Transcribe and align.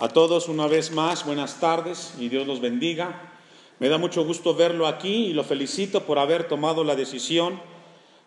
A 0.00 0.08
todos 0.08 0.48
una 0.48 0.66
vez 0.66 0.90
más, 0.90 1.24
buenas 1.24 1.60
tardes 1.60 2.14
y 2.18 2.28
Dios 2.28 2.48
los 2.48 2.60
bendiga. 2.60 3.30
Me 3.78 3.88
da 3.88 3.96
mucho 3.96 4.24
gusto 4.24 4.52
verlo 4.56 4.88
aquí 4.88 5.26
y 5.26 5.32
lo 5.32 5.44
felicito 5.44 6.04
por 6.04 6.18
haber 6.18 6.48
tomado 6.48 6.82
la 6.82 6.96
decisión 6.96 7.60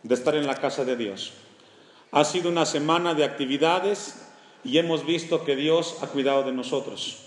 de 0.03 0.15
estar 0.15 0.35
en 0.35 0.47
la 0.47 0.55
casa 0.55 0.85
de 0.85 0.95
Dios. 0.95 1.33
Ha 2.11 2.23
sido 2.23 2.49
una 2.49 2.65
semana 2.65 3.15
de 3.15 3.25
actividades 3.25 4.15
y 4.63 4.77
hemos 4.77 5.05
visto 5.05 5.43
que 5.43 5.57
Dios 5.57 5.97
ha 6.01 6.07
cuidado 6.07 6.43
de 6.43 6.53
nosotros. 6.53 7.17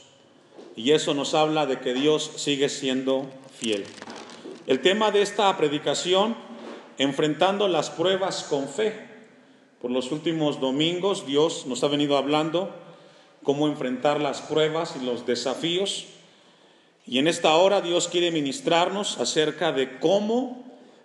Y 0.74 0.92
eso 0.92 1.12
nos 1.12 1.34
habla 1.34 1.66
de 1.66 1.80
que 1.80 1.92
Dios 1.92 2.30
sigue 2.36 2.70
siendo 2.70 3.26
fiel. 3.54 3.84
El 4.66 4.80
tema 4.80 5.10
de 5.10 5.20
esta 5.20 5.54
predicación, 5.58 6.34
enfrentando 6.96 7.68
las 7.68 7.90
pruebas 7.90 8.44
con 8.44 8.68
fe. 8.68 9.06
Por 9.82 9.90
los 9.90 10.10
últimos 10.12 10.60
domingos 10.60 11.26
Dios 11.26 11.66
nos 11.66 11.84
ha 11.84 11.88
venido 11.88 12.16
hablando 12.16 12.74
cómo 13.42 13.66
enfrentar 13.66 14.20
las 14.20 14.40
pruebas 14.42 14.94
y 15.00 15.04
los 15.04 15.26
desafíos. 15.26 16.06
Y 17.06 17.18
en 17.18 17.28
esta 17.28 17.54
hora 17.54 17.80
Dios 17.80 18.08
quiere 18.08 18.30
ministrarnos 18.30 19.18
acerca 19.18 19.72
de 19.72 19.98
cómo 19.98 20.64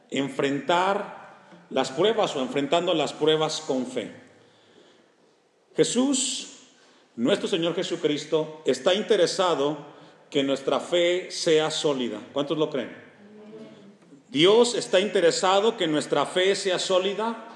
enfrentar 0.10 1.26
las 1.70 1.92
pruebas 1.92 2.36
o 2.36 2.42
enfrentando 2.42 2.94
las 2.94 3.14
pruebas 3.14 3.62
con 3.62 3.86
fe. 3.88 4.12
Jesús, 5.76 6.48
nuestro 7.16 7.48
Señor 7.48 7.76
Jesucristo, 7.76 8.62
está 8.66 8.94
interesado 8.94 9.78
que 10.30 10.44
nuestra 10.44 10.80
fe 10.80 11.32
sea 11.32 11.72
sólida. 11.72 12.20
¿Cuántos 12.34 12.58
lo 12.58 12.70
creen? 12.70 12.96
Dios 14.30 14.76
está 14.76 15.00
interesado 15.00 15.78
que 15.78 15.88
nuestra 15.88 16.26
fe 16.26 16.56
sea 16.56 16.78
sólida, 16.78 17.48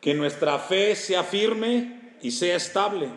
que 0.00 0.14
nuestra 0.14 0.58
fe 0.58 0.94
sea 0.96 1.24
firme 1.24 2.16
y 2.22 2.30
sea 2.30 2.56
estable. 2.56 3.08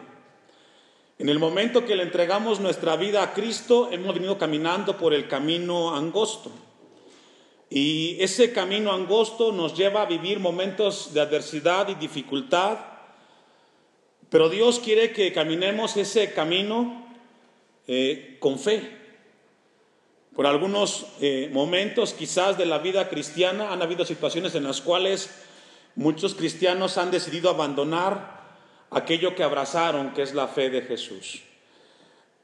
En 1.20 1.30
el 1.30 1.38
momento 1.38 1.86
que 1.86 1.96
le 1.96 2.04
entregamos 2.04 2.60
nuestra 2.60 2.96
vida 2.96 3.22
a 3.22 3.34
Cristo, 3.34 3.90
hemos 3.92 4.16
venido 4.16 4.38
caminando 4.38 4.98
por 4.98 5.14
el 5.14 5.28
camino 5.28 5.96
angosto. 5.96 6.52
Y 7.70 8.18
ese 8.20 8.52
camino 8.52 8.92
angosto 8.92 9.52
nos 9.52 9.78
lleva 9.78 10.02
a 10.02 10.06
vivir 10.06 10.40
momentos 10.40 11.14
de 11.14 11.22
adversidad 11.22 11.88
y 11.90 11.96
dificultad. 11.96 12.78
Pero 14.30 14.50
Dios 14.50 14.80
quiere 14.80 15.12
que 15.12 15.32
caminemos 15.32 15.98
ese 15.98 16.34
camino 16.34 17.06
eh, 17.88 18.38
con 18.40 18.58
fe. 18.58 18.98
Por 20.36 20.48
algunos 20.48 21.06
eh, 21.22 21.48
momentos 21.54 22.14
quizás 22.14 22.58
de 22.58 22.66
la 22.66 22.80
vida 22.80 23.08
cristiana 23.08 23.72
han 23.72 23.84
habido 23.84 24.04
situaciones 24.04 24.56
en 24.56 24.64
las 24.64 24.82
cuales 24.82 25.30
muchos 25.96 26.34
cristianos 26.34 26.98
han 26.98 27.12
decidido 27.12 27.52
abandonar 27.52 28.33
aquello 28.94 29.36
que 29.36 29.44
abrazaron, 29.44 30.14
que 30.14 30.22
es 30.22 30.34
la 30.34 30.48
fe 30.48 30.70
de 30.70 30.82
Jesús. 30.82 31.42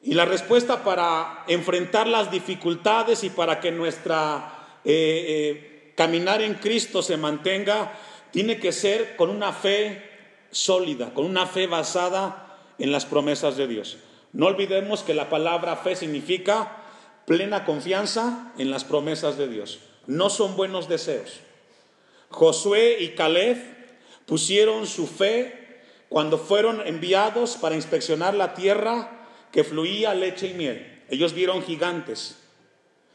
Y 0.01 0.13
la 0.13 0.25
respuesta 0.25 0.83
para 0.83 1.43
enfrentar 1.47 2.07
las 2.07 2.31
dificultades 2.31 3.23
y 3.23 3.29
para 3.29 3.59
que 3.59 3.71
nuestra 3.71 4.79
eh, 4.85 5.25
eh, 5.27 5.93
caminar 5.95 6.41
en 6.41 6.55
Cristo 6.55 7.01
se 7.01 7.17
mantenga, 7.17 7.91
tiene 8.31 8.59
que 8.59 8.71
ser 8.71 9.17
con 9.17 9.29
una 9.29 9.51
fe 9.51 10.09
sólida, 10.51 11.13
con 11.13 11.25
una 11.25 11.45
fe 11.45 11.67
basada 11.67 12.57
en 12.77 12.91
las 12.91 13.05
promesas 13.05 13.57
de 13.57 13.67
Dios. 13.67 13.97
No 14.31 14.45
olvidemos 14.45 15.03
que 15.03 15.13
la 15.13 15.29
palabra 15.29 15.75
fe 15.75 15.95
significa 15.95 16.77
plena 17.25 17.65
confianza 17.65 18.53
en 18.57 18.71
las 18.71 18.85
promesas 18.85 19.37
de 19.37 19.47
Dios. 19.47 19.79
No 20.07 20.29
son 20.29 20.55
buenos 20.55 20.87
deseos. 20.87 21.41
Josué 22.29 22.97
y 23.01 23.09
Caleb 23.09 23.57
pusieron 24.25 24.87
su 24.87 25.07
fe 25.07 25.58
cuando 26.09 26.39
fueron 26.39 26.85
enviados 26.85 27.55
para 27.55 27.75
inspeccionar 27.75 28.33
la 28.33 28.55
tierra 28.55 29.27
que 29.51 29.63
fluía 29.63 30.13
leche 30.15 30.47
y 30.47 30.53
miel. 30.55 31.03
Ellos 31.09 31.33
vieron 31.33 31.61
gigantes 31.61 32.39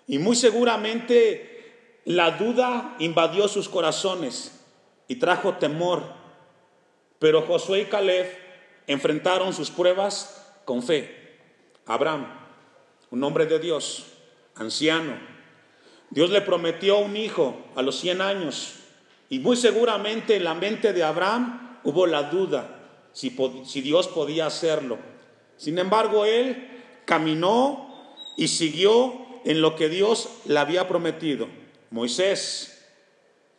y 0.07 0.19
muy 0.19 0.37
seguramente 0.37 2.01
la 2.05 2.33
duda 2.33 2.95
invadió 2.99 3.49
sus 3.49 3.69
corazones 3.69 4.61
y 5.09 5.17
trajo 5.17 5.55
temor. 5.55 6.03
Pero 7.19 7.43
Josué 7.43 7.83
y 7.83 7.85
Caleb 7.87 8.27
enfrentaron 8.87 9.53
sus 9.53 9.71
pruebas 9.71 10.55
con 10.65 10.83
fe. 10.83 11.39
Abraham, 11.87 12.27
un 13.11 13.23
hombre 13.25 13.47
de 13.47 13.59
Dios, 13.59 14.07
anciano. 14.55 15.19
Dios 16.11 16.31
le 16.31 16.43
prometió 16.43 16.99
un 16.99 17.17
hijo 17.17 17.57
a 17.75 17.83
los 17.83 17.99
100 17.99 18.21
años 18.21 18.77
y 19.29 19.41
muy 19.41 19.57
seguramente 19.57 20.37
en 20.37 20.45
la 20.45 20.55
mente 20.55 20.93
de 20.93 21.03
Abraham 21.03 21.81
hubo 21.83 22.07
la 22.07 22.25
duda 22.25 22.74
si, 23.15 23.81
Dios 23.81 24.09
podía 24.09 24.47
hacerlo. 24.47 24.99
Sin 25.57 25.79
embargo, 25.79 26.25
él 26.25 26.69
caminó 27.07 28.05
y 28.37 28.49
siguió 28.49 29.25
en 29.45 29.61
lo 29.61 29.77
que 29.77 29.89
Dios 29.89 30.29
le 30.47 30.59
había 30.59 30.89
prometido. 30.89 31.49
Moisés, 31.91 32.85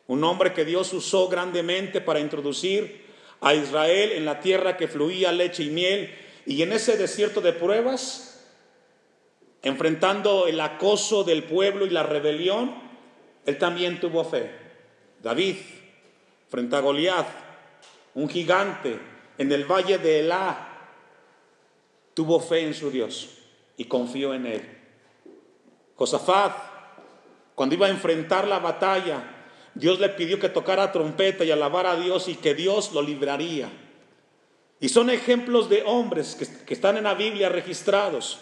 un 0.07 0.23
hombre 0.23 0.53
que 0.53 0.65
Dios 0.65 0.91
usó 0.93 1.29
grandemente 1.29 2.01
para 2.01 2.19
introducir 2.19 3.05
a 3.39 3.53
Israel 3.53 4.11
en 4.11 4.25
la 4.25 4.39
tierra 4.41 4.77
que 4.77 4.87
fluía 4.87 5.31
leche 5.31 5.63
y 5.63 5.69
miel, 5.69 6.13
y 6.45 6.61
en 6.61 6.73
ese 6.73 6.97
desierto 6.97 7.41
de 7.41 7.53
pruebas, 7.53 8.45
enfrentando 9.63 10.47
el 10.47 10.59
acoso 10.59 11.23
del 11.23 11.43
pueblo 11.43 11.85
y 11.85 11.89
la 11.89 12.03
rebelión, 12.03 12.75
él 13.45 13.57
también 13.57 13.99
tuvo 13.99 14.23
fe. 14.25 14.51
David, 15.23 15.55
frente 16.49 16.75
a 16.75 16.81
Goliat, 16.81 17.27
un 18.13 18.29
gigante, 18.29 18.99
en 19.37 19.51
el 19.51 19.65
valle 19.65 19.97
de 19.97 20.19
Elá, 20.19 20.75
tuvo 22.13 22.39
fe 22.39 22.61
en 22.61 22.73
su 22.73 22.89
Dios 22.89 23.29
y 23.77 23.85
confió 23.85 24.33
en 24.33 24.45
él. 24.45 24.77
Josafat, 25.95 26.53
cuando 27.53 27.75
iba 27.75 27.87
a 27.87 27.91
enfrentar 27.91 28.47
la 28.47 28.59
batalla, 28.59 29.35
Dios 29.73 29.99
le 29.99 30.09
pidió 30.09 30.39
que 30.39 30.49
tocara 30.49 30.91
trompeta 30.91 31.43
y 31.43 31.51
alabara 31.51 31.91
a 31.91 31.95
Dios 31.99 32.27
y 32.27 32.35
que 32.35 32.53
Dios 32.53 32.93
lo 32.93 33.01
libraría. 33.01 33.69
Y 34.79 34.89
son 34.89 35.09
ejemplos 35.09 35.69
de 35.69 35.83
hombres 35.85 36.35
que, 36.35 36.65
que 36.65 36.73
están 36.73 36.97
en 36.97 37.05
la 37.05 37.13
Biblia 37.13 37.49
registrados. 37.49 38.39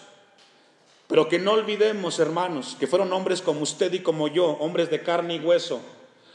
Pero 1.08 1.28
que 1.28 1.40
no 1.40 1.52
olvidemos, 1.52 2.20
hermanos, 2.20 2.76
que 2.80 2.88
fueron 2.88 3.12
hombres 3.14 3.42
como 3.42 3.62
usted 3.62 3.92
y 3.94 4.00
como 4.00 4.28
yo, 4.28 4.46
hombres 4.46 4.90
de 4.90 5.02
carne 5.02 5.36
y 5.36 5.40
hueso, 5.40 5.82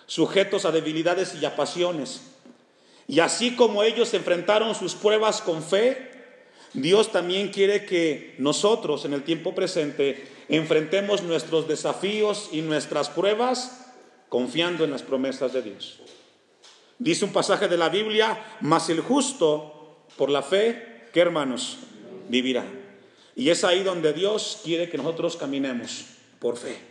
sujetos 0.07 0.65
a 0.65 0.73
debilidades 0.73 1.35
y 1.41 1.45
a 1.45 1.57
pasiones, 1.57 2.23
y 3.09 3.21
así 3.21 3.57
como 3.57 3.83
ellos 3.83 4.13
enfrentaron 4.13 4.75
sus 4.75 4.95
pruebas 4.95 5.41
con 5.41 5.63
fe, 5.63 6.11
Dios 6.75 7.11
también 7.11 7.49
quiere 7.49 7.87
que 7.87 8.35
nosotros 8.39 9.07
en 9.07 9.15
el 9.15 9.25
tiempo 9.25 9.55
presente 9.55 10.29
enfrentemos 10.51 11.23
nuestros 11.23 11.67
desafíos 11.67 12.51
y 12.53 12.61
nuestras 12.61 13.09
pruebas 13.09 13.93
confiando 14.29 14.85
en 14.85 14.91
las 14.91 15.03
promesas 15.03 15.55
de 15.55 15.63
Dios. 15.63 16.01
Dice 16.99 17.25
un 17.25 17.33
pasaje 17.33 17.67
de 17.67 17.79
la 17.79 17.89
Biblia, 17.89 18.45
mas 18.61 18.91
el 18.91 19.01
justo 19.01 20.05
por 20.17 20.29
la 20.29 20.43
fe, 20.43 21.07
¿qué 21.15 21.21
hermanos? 21.21 21.79
Vivirá. 22.29 22.67
Y 23.35 23.49
es 23.49 23.65
ahí 23.65 23.83
donde 23.83 24.13
Dios 24.13 24.61
quiere 24.65 24.91
que 24.91 24.99
nosotros 24.99 25.37
caminemos, 25.37 26.05
por 26.41 26.59
fe. 26.59 26.88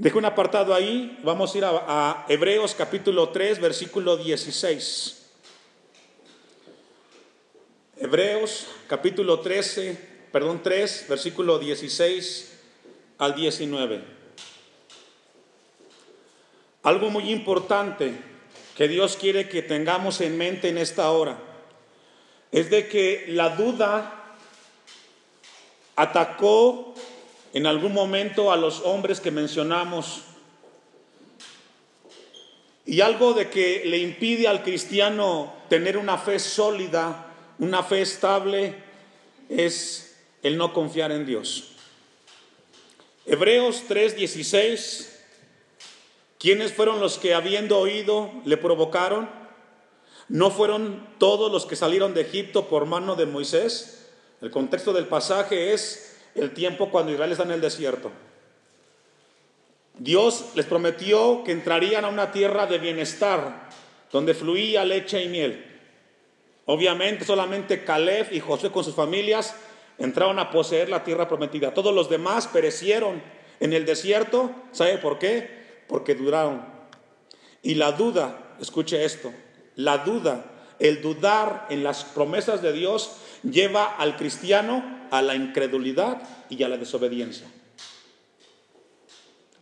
Dejo 0.00 0.16
un 0.16 0.24
apartado 0.24 0.72
ahí, 0.72 1.18
vamos 1.22 1.54
a 1.54 1.58
ir 1.58 1.64
a, 1.66 2.24
Hebreos 2.26 2.74
capítulo 2.74 3.28
3, 3.28 3.60
versículo 3.60 4.16
16. 4.16 5.30
Hebreos 7.98 8.66
capítulo 8.86 9.40
13, 9.40 10.28
perdón, 10.32 10.62
3, 10.62 11.04
versículo 11.06 11.58
16 11.58 12.60
al 13.18 13.34
19. 13.34 14.02
Algo 16.82 17.10
muy 17.10 17.30
importante 17.30 18.14
que 18.78 18.88
Dios 18.88 19.18
quiere 19.20 19.50
que 19.50 19.60
tengamos 19.60 20.22
en 20.22 20.38
mente 20.38 20.70
en 20.70 20.78
esta 20.78 21.10
hora 21.10 21.38
es 22.50 22.70
de 22.70 22.88
que 22.88 23.26
la 23.28 23.54
duda 23.54 24.34
atacó 25.94 26.89
en 27.52 27.66
algún 27.66 27.92
momento 27.92 28.52
a 28.52 28.56
los 28.56 28.80
hombres 28.80 29.20
que 29.20 29.30
mencionamos. 29.30 30.22
Y 32.86 33.00
algo 33.00 33.34
de 33.34 33.50
que 33.50 33.82
le 33.84 33.98
impide 33.98 34.48
al 34.48 34.62
cristiano 34.62 35.52
tener 35.68 35.96
una 35.96 36.18
fe 36.18 36.38
sólida, 36.38 37.32
una 37.58 37.82
fe 37.82 38.02
estable, 38.02 38.74
es 39.48 40.16
el 40.42 40.56
no 40.56 40.72
confiar 40.72 41.12
en 41.12 41.26
Dios. 41.26 41.72
Hebreos 43.26 43.84
3:16, 43.88 45.08
¿quiénes 46.38 46.72
fueron 46.72 47.00
los 47.00 47.18
que 47.18 47.34
habiendo 47.34 47.78
oído 47.78 48.30
le 48.44 48.56
provocaron? 48.56 49.28
¿No 50.28 50.50
fueron 50.50 51.06
todos 51.18 51.50
los 51.50 51.66
que 51.66 51.76
salieron 51.76 52.14
de 52.14 52.22
Egipto 52.22 52.68
por 52.68 52.86
mano 52.86 53.16
de 53.16 53.26
Moisés? 53.26 54.08
El 54.40 54.50
contexto 54.50 54.92
del 54.92 55.06
pasaje 55.06 55.72
es 55.74 56.19
el 56.40 56.52
tiempo 56.52 56.90
cuando 56.90 57.12
Israel 57.12 57.32
está 57.32 57.44
en 57.44 57.52
el 57.52 57.60
desierto. 57.60 58.10
Dios 59.98 60.52
les 60.54 60.66
prometió 60.66 61.44
que 61.44 61.52
entrarían 61.52 62.04
a 62.04 62.08
una 62.08 62.32
tierra 62.32 62.66
de 62.66 62.78
bienestar, 62.78 63.68
donde 64.10 64.34
fluía 64.34 64.84
leche 64.84 65.22
y 65.22 65.28
miel. 65.28 65.66
Obviamente 66.64 67.24
solamente 67.24 67.84
Caleb 67.84 68.32
y 68.32 68.40
José 68.40 68.70
con 68.70 68.84
sus 68.84 68.94
familias 68.94 69.54
entraron 69.98 70.38
a 70.38 70.50
poseer 70.50 70.88
la 70.88 71.04
tierra 71.04 71.28
prometida. 71.28 71.74
Todos 71.74 71.94
los 71.94 72.08
demás 72.08 72.46
perecieron 72.46 73.22
en 73.60 73.72
el 73.72 73.84
desierto. 73.84 74.50
¿Sabe 74.72 74.98
por 74.98 75.18
qué? 75.18 75.84
Porque 75.86 76.14
duraron. 76.14 76.64
Y 77.62 77.74
la 77.74 77.92
duda, 77.92 78.56
escuche 78.60 79.04
esto, 79.04 79.32
la 79.76 79.98
duda, 79.98 80.46
el 80.78 81.02
dudar 81.02 81.66
en 81.68 81.84
las 81.84 82.04
promesas 82.04 82.62
de 82.62 82.72
Dios 82.72 83.16
lleva 83.42 83.96
al 83.96 84.16
cristiano 84.16 85.08
a 85.10 85.22
la 85.22 85.34
incredulidad 85.34 86.22
y 86.48 86.62
a 86.62 86.68
la 86.68 86.76
desobediencia. 86.76 87.46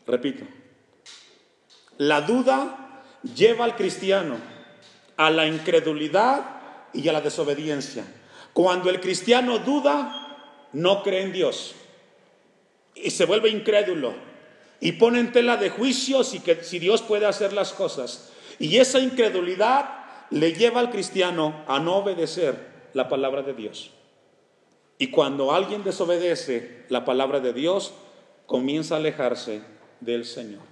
Repito, 0.06 0.44
la 1.98 2.20
duda 2.22 3.04
lleva 3.34 3.64
al 3.64 3.76
cristiano 3.76 4.36
a 5.16 5.30
la 5.30 5.46
incredulidad 5.46 6.44
y 6.94 7.08
a 7.08 7.12
la 7.12 7.20
desobediencia. 7.20 8.04
Cuando 8.52 8.88
el 8.88 9.00
cristiano 9.00 9.58
duda, 9.58 10.68
no 10.72 11.02
cree 11.02 11.22
en 11.22 11.32
Dios 11.32 11.74
y 12.94 13.10
se 13.10 13.24
vuelve 13.24 13.48
incrédulo 13.48 14.14
y 14.80 14.92
pone 14.92 15.20
en 15.20 15.32
tela 15.32 15.56
de 15.56 15.70
juicio 15.70 16.22
si, 16.24 16.40
que, 16.40 16.62
si 16.62 16.78
Dios 16.78 17.02
puede 17.02 17.26
hacer 17.26 17.52
las 17.52 17.72
cosas. 17.72 18.30
Y 18.58 18.76
esa 18.78 18.98
incredulidad 19.00 19.88
le 20.30 20.52
lleva 20.52 20.80
al 20.80 20.90
cristiano 20.90 21.64
a 21.66 21.78
no 21.80 21.96
obedecer 21.96 22.67
la 22.94 23.08
palabra 23.08 23.42
de 23.42 23.54
Dios. 23.54 23.90
Y 24.98 25.10
cuando 25.10 25.52
alguien 25.52 25.84
desobedece 25.84 26.84
la 26.88 27.04
palabra 27.04 27.40
de 27.40 27.52
Dios, 27.52 27.92
comienza 28.46 28.94
a 28.94 28.98
alejarse 28.98 29.62
del 30.00 30.24
Señor. 30.24 30.62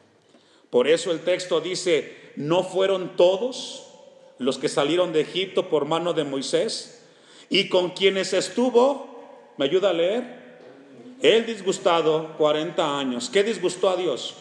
Por 0.71 0.89
eso 0.89 1.13
el 1.13 1.21
texto 1.21 1.61
dice, 1.61 2.33
no 2.37 2.65
fueron 2.65 3.17
todos 3.17 3.87
los 4.39 4.59
que 4.59 4.69
salieron 4.69 5.13
de 5.13 5.21
Egipto 5.21 5.69
por 5.69 5.87
mano 5.87 6.13
de 6.13 6.25
Moisés, 6.25 7.05
y 7.49 7.69
con 7.69 7.91
quienes 7.91 8.33
estuvo, 8.33 9.53
¿me 9.57 9.67
ayuda 9.67 9.91
a 9.91 9.93
leer? 9.93 10.47
El 11.23 11.47
disgustado 11.47 12.37
40 12.37 12.99
años. 12.99 13.31
¿Qué 13.31 13.43
disgustó 13.45 13.89
a 13.89 13.97
Dios? 13.97 14.35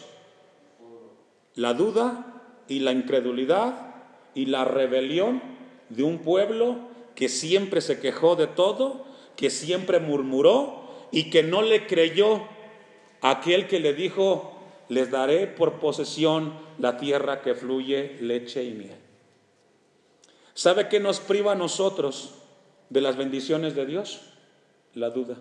La 1.54 1.72
duda 1.72 2.42
y 2.68 2.80
la 2.80 2.92
incredulidad 2.92 3.94
y 4.34 4.46
la 4.46 4.64
rebelión 4.64 5.40
de 5.88 6.02
un 6.02 6.18
pueblo 6.18 6.76
que 7.16 7.28
siempre 7.28 7.80
se 7.80 7.98
quejó 7.98 8.36
de 8.36 8.46
todo, 8.46 9.04
que 9.34 9.50
siempre 9.50 9.98
murmuró 9.98 10.84
y 11.10 11.30
que 11.30 11.42
no 11.42 11.62
le 11.62 11.86
creyó 11.86 12.42
aquel 13.22 13.66
que 13.66 13.80
le 13.80 13.94
dijo, 13.94 14.52
les 14.88 15.10
daré 15.10 15.46
por 15.46 15.80
posesión 15.80 16.54
la 16.78 16.98
tierra 16.98 17.40
que 17.40 17.54
fluye 17.54 18.18
leche 18.20 18.62
y 18.62 18.72
miel. 18.72 18.98
¿Sabe 20.54 20.88
qué 20.88 21.00
nos 21.00 21.20
priva 21.20 21.52
a 21.52 21.56
nosotros 21.56 22.34
de 22.90 23.00
las 23.00 23.16
bendiciones 23.16 23.74
de 23.74 23.86
Dios? 23.86 24.20
La 24.94 25.10
duda. 25.10 25.36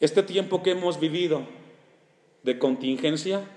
Este 0.00 0.22
tiempo 0.22 0.62
que 0.62 0.72
hemos 0.72 0.98
vivido 0.98 1.42
de 2.42 2.58
contingencia, 2.58 3.48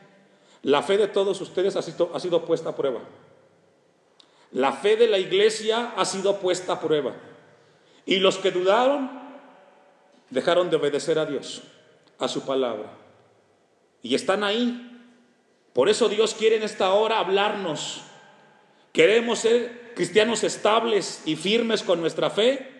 la 0.61 0.83
fe 0.83 0.97
de 0.97 1.07
todos 1.07 1.41
ustedes 1.41 1.75
ha 1.75 1.81
sido, 1.81 2.11
ha 2.13 2.19
sido 2.19 2.45
puesta 2.45 2.69
a 2.69 2.75
prueba. 2.75 3.01
La 4.51 4.73
fe 4.73 4.95
de 4.95 5.07
la 5.07 5.19
iglesia 5.19 5.93
ha 5.95 6.05
sido 6.05 6.39
puesta 6.39 6.73
a 6.73 6.79
prueba. 6.79 7.13
Y 8.05 8.17
los 8.17 8.37
que 8.37 8.51
dudaron 8.51 9.09
dejaron 10.29 10.69
de 10.69 10.77
obedecer 10.77 11.19
a 11.19 11.25
Dios, 11.25 11.63
a 12.19 12.27
su 12.27 12.45
palabra. 12.45 12.91
Y 14.01 14.15
están 14.15 14.43
ahí. 14.43 14.91
Por 15.73 15.89
eso 15.89 16.07
Dios 16.07 16.33
quiere 16.33 16.57
en 16.57 16.63
esta 16.63 16.93
hora 16.93 17.19
hablarnos 17.19 18.03
queremos 18.95 19.39
ser 19.39 19.91
cristianos 19.93 20.45
estables 20.45 21.21
y 21.25 21.35
firmes 21.35 21.83
con 21.83 21.99
nuestra 21.99 22.29
fe, 22.29 22.71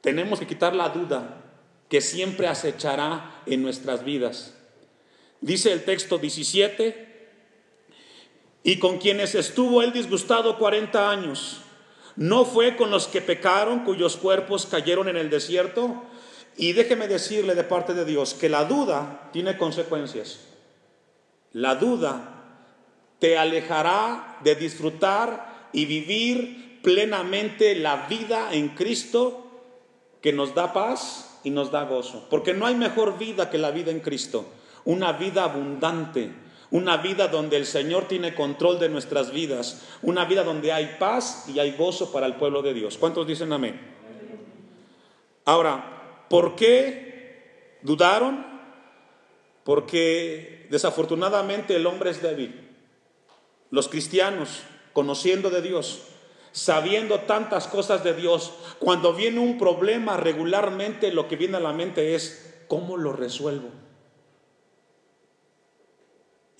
tenemos 0.00 0.38
que 0.38 0.46
quitar 0.46 0.76
la 0.76 0.88
duda 0.88 1.42
que 1.88 2.00
siempre 2.00 2.46
acechará 2.46 3.42
en 3.46 3.60
nuestras 3.62 4.04
vidas. 4.04 4.54
Dice 5.40 5.72
el 5.72 5.84
texto 5.84 6.18
17, 6.18 7.09
y 8.62 8.78
con 8.78 8.98
quienes 8.98 9.34
estuvo 9.34 9.82
él 9.82 9.92
disgustado 9.92 10.58
40 10.58 11.10
años, 11.10 11.60
no 12.16 12.44
fue 12.44 12.76
con 12.76 12.90
los 12.90 13.06
que 13.06 13.22
pecaron, 13.22 13.84
cuyos 13.84 14.16
cuerpos 14.16 14.66
cayeron 14.66 15.08
en 15.08 15.16
el 15.16 15.30
desierto. 15.30 16.02
Y 16.56 16.72
déjeme 16.72 17.08
decirle 17.08 17.54
de 17.54 17.64
parte 17.64 17.94
de 17.94 18.04
Dios 18.04 18.34
que 18.34 18.48
la 18.48 18.64
duda 18.64 19.30
tiene 19.32 19.56
consecuencias. 19.56 20.40
La 21.52 21.76
duda 21.76 22.40
te 23.18 23.38
alejará 23.38 24.38
de 24.44 24.54
disfrutar 24.56 25.68
y 25.72 25.86
vivir 25.86 26.80
plenamente 26.82 27.74
la 27.76 28.06
vida 28.08 28.52
en 28.52 28.70
Cristo 28.70 29.46
que 30.20 30.32
nos 30.32 30.54
da 30.54 30.72
paz 30.72 31.40
y 31.44 31.50
nos 31.50 31.70
da 31.70 31.84
gozo. 31.84 32.26
Porque 32.28 32.52
no 32.52 32.66
hay 32.66 32.74
mejor 32.74 33.18
vida 33.18 33.50
que 33.50 33.58
la 33.58 33.70
vida 33.70 33.90
en 33.90 34.00
Cristo. 34.00 34.46
Una 34.84 35.12
vida 35.12 35.44
abundante, 35.44 36.32
una 36.70 36.98
vida 36.98 37.28
donde 37.28 37.56
el 37.56 37.66
Señor 37.66 38.06
tiene 38.06 38.34
control 38.34 38.78
de 38.78 38.88
nuestras 38.88 39.32
vidas, 39.32 39.82
una 40.02 40.24
vida 40.24 40.44
donde 40.44 40.72
hay 40.72 40.96
paz 40.98 41.46
y 41.48 41.58
hay 41.58 41.72
gozo 41.72 42.12
para 42.12 42.26
el 42.26 42.34
pueblo 42.34 42.62
de 42.62 42.74
Dios. 42.74 42.96
¿Cuántos 42.96 43.26
dicen 43.26 43.52
amén? 43.52 43.80
Ahora, 45.44 46.26
¿por 46.28 46.54
qué 46.54 47.78
dudaron? 47.82 48.46
Porque 49.64 50.66
desafortunadamente 50.70 51.74
el 51.74 51.86
hombre 51.86 52.10
es 52.10 52.22
débil. 52.22 52.68
Los 53.70 53.88
cristianos, 53.88 54.62
conociendo 54.92 55.50
de 55.50 55.62
Dios, 55.62 56.02
sabiendo 56.52 57.20
tantas 57.20 57.66
cosas 57.66 58.04
de 58.04 58.14
Dios, 58.14 58.52
cuando 58.78 59.12
viene 59.12 59.40
un 59.40 59.58
problema 59.58 60.16
regularmente 60.16 61.12
lo 61.12 61.28
que 61.28 61.36
viene 61.36 61.56
a 61.56 61.60
la 61.60 61.72
mente 61.72 62.14
es, 62.14 62.64
¿cómo 62.68 62.96
lo 62.96 63.12
resuelvo? 63.12 63.70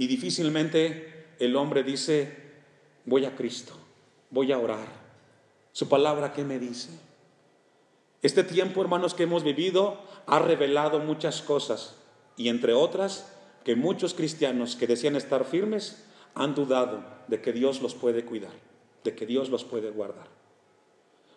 Y 0.01 0.07
difícilmente 0.07 1.27
el 1.39 1.55
hombre 1.57 1.83
dice, 1.83 2.35
voy 3.05 3.27
a 3.27 3.37
Cristo, 3.37 3.75
voy 4.31 4.51
a 4.51 4.59
orar. 4.59 4.89
Su 5.73 5.91
palabra, 5.91 6.33
¿qué 6.33 6.43
me 6.43 6.59
dice? 6.59 6.89
Este 8.23 8.43
tiempo, 8.43 8.81
hermanos, 8.81 9.13
que 9.13 9.25
hemos 9.25 9.45
vivido 9.45 10.01
ha 10.27 10.39
revelado 10.39 11.01
muchas 11.01 11.43
cosas 11.43 11.97
y 12.39 12.49
entre 12.49 12.73
otras 12.73 13.31
que 13.63 13.77
muchos 13.77 14.15
cristianos 14.15 14.75
que 14.75 14.87
decían 14.87 15.17
estar 15.17 15.45
firmes 15.45 16.03
han 16.35 16.55
dudado 16.55 17.05
de 17.29 17.43
que 17.43 17.53
Dios 17.53 17.83
los 17.83 17.95
puede 17.95 18.25
cuidar, 18.25 18.55
de 19.05 19.15
que 19.15 19.27
Dios 19.27 19.51
los 19.51 19.65
puede 19.65 19.91
guardar. 19.91 20.29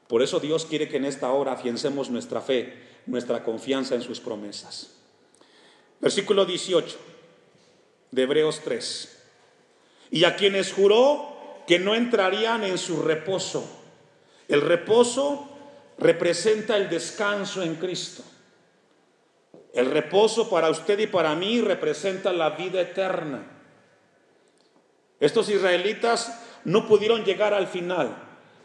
Por 0.08 0.22
eso 0.22 0.40
Dios 0.40 0.66
quiere 0.66 0.88
que 0.88 0.96
en 0.96 1.04
esta 1.04 1.34
hora 1.34 1.52
afiancemos 1.52 2.10
nuestra 2.10 2.40
fe, 2.40 2.82
nuestra 3.08 3.44
confianza 3.44 3.96
en 3.96 4.04
sus 4.04 4.22
promesas. 4.22 4.96
Versículo 6.00 6.46
18 6.46 7.13
de 8.14 8.24
Hebreos 8.24 8.62
3. 8.64 9.24
Y 10.12 10.24
a 10.26 10.36
quienes 10.36 10.72
juró 10.72 11.36
que 11.66 11.80
no 11.80 11.96
entrarían 11.96 12.64
en 12.64 12.78
su 12.78 13.02
reposo. 13.02 13.68
El 14.48 14.62
reposo 14.62 15.50
representa 15.98 16.78
el 16.78 16.90
descanso 16.90 17.64
en 17.64 17.76
Cristo. 17.76 18.24
El 19.74 19.90
reposo 19.90 20.48
para 20.50 20.70
usted 20.70 21.00
y 21.00 21.08
para 21.08 21.34
mí 21.34 21.60
representa 21.62 22.32
la 22.32 22.52
vida 22.52 22.82
eterna. 22.82 23.48
Estos 25.20 25.50
israelitas 25.50 26.40
no 26.66 26.88
pudieron 26.88 27.26
llegar 27.26 27.56
al 27.56 27.66
final, 27.66 28.16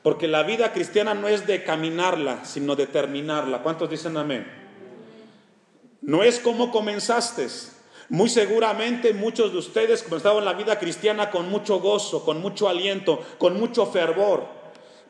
porque 0.03 0.29
la 0.29 0.43
vida 0.43 0.73
cristiana 0.75 1.15
no 1.15 1.29
es 1.29 1.47
de 1.47 1.65
caminarla, 1.65 2.45
sino 2.45 2.77
de 2.77 2.87
terminarla. 2.87 3.63
¿Cuántos 3.63 3.89
dicen 3.89 4.19
amén? 4.19 4.47
No 6.03 6.23
es 6.23 6.39
como 6.39 6.71
comenzaste. 6.71 7.47
Muy 8.09 8.31
seguramente 8.31 9.13
muchos 9.13 9.53
de 9.53 9.59
ustedes 9.59 10.03
comenzaron 10.03 10.45
la 10.45 10.55
vida 10.55 10.79
cristiana 10.79 11.31
con 11.31 11.51
mucho 11.51 11.79
gozo, 11.81 12.25
con 12.25 12.41
mucho 12.41 12.69
aliento, 12.69 13.23
con 13.37 13.59
mucho 13.59 13.85
fervor, 13.87 14.47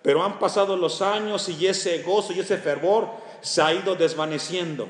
pero 0.02 0.25
han 0.25 0.38
pasado 0.40 0.76
los 0.76 1.00
años 1.00 1.49
y 1.49 1.67
ese 1.67 2.02
gozo 2.02 2.33
y 2.33 2.40
ese 2.40 2.59
fervor 2.59 3.09
se 3.40 3.62
ha 3.62 3.73
ido 3.73 3.95
desvaneciendo. 3.95 4.88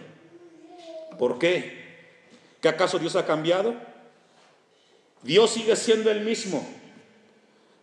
¿Por 1.18 1.38
qué? 1.38 1.86
¿Que 2.62 2.68
acaso 2.68 2.98
Dios 2.98 3.14
ha 3.16 3.26
cambiado? 3.26 3.74
Dios 5.22 5.50
sigue 5.50 5.76
siendo 5.76 6.10
el 6.10 6.20
mismo. 6.20 6.66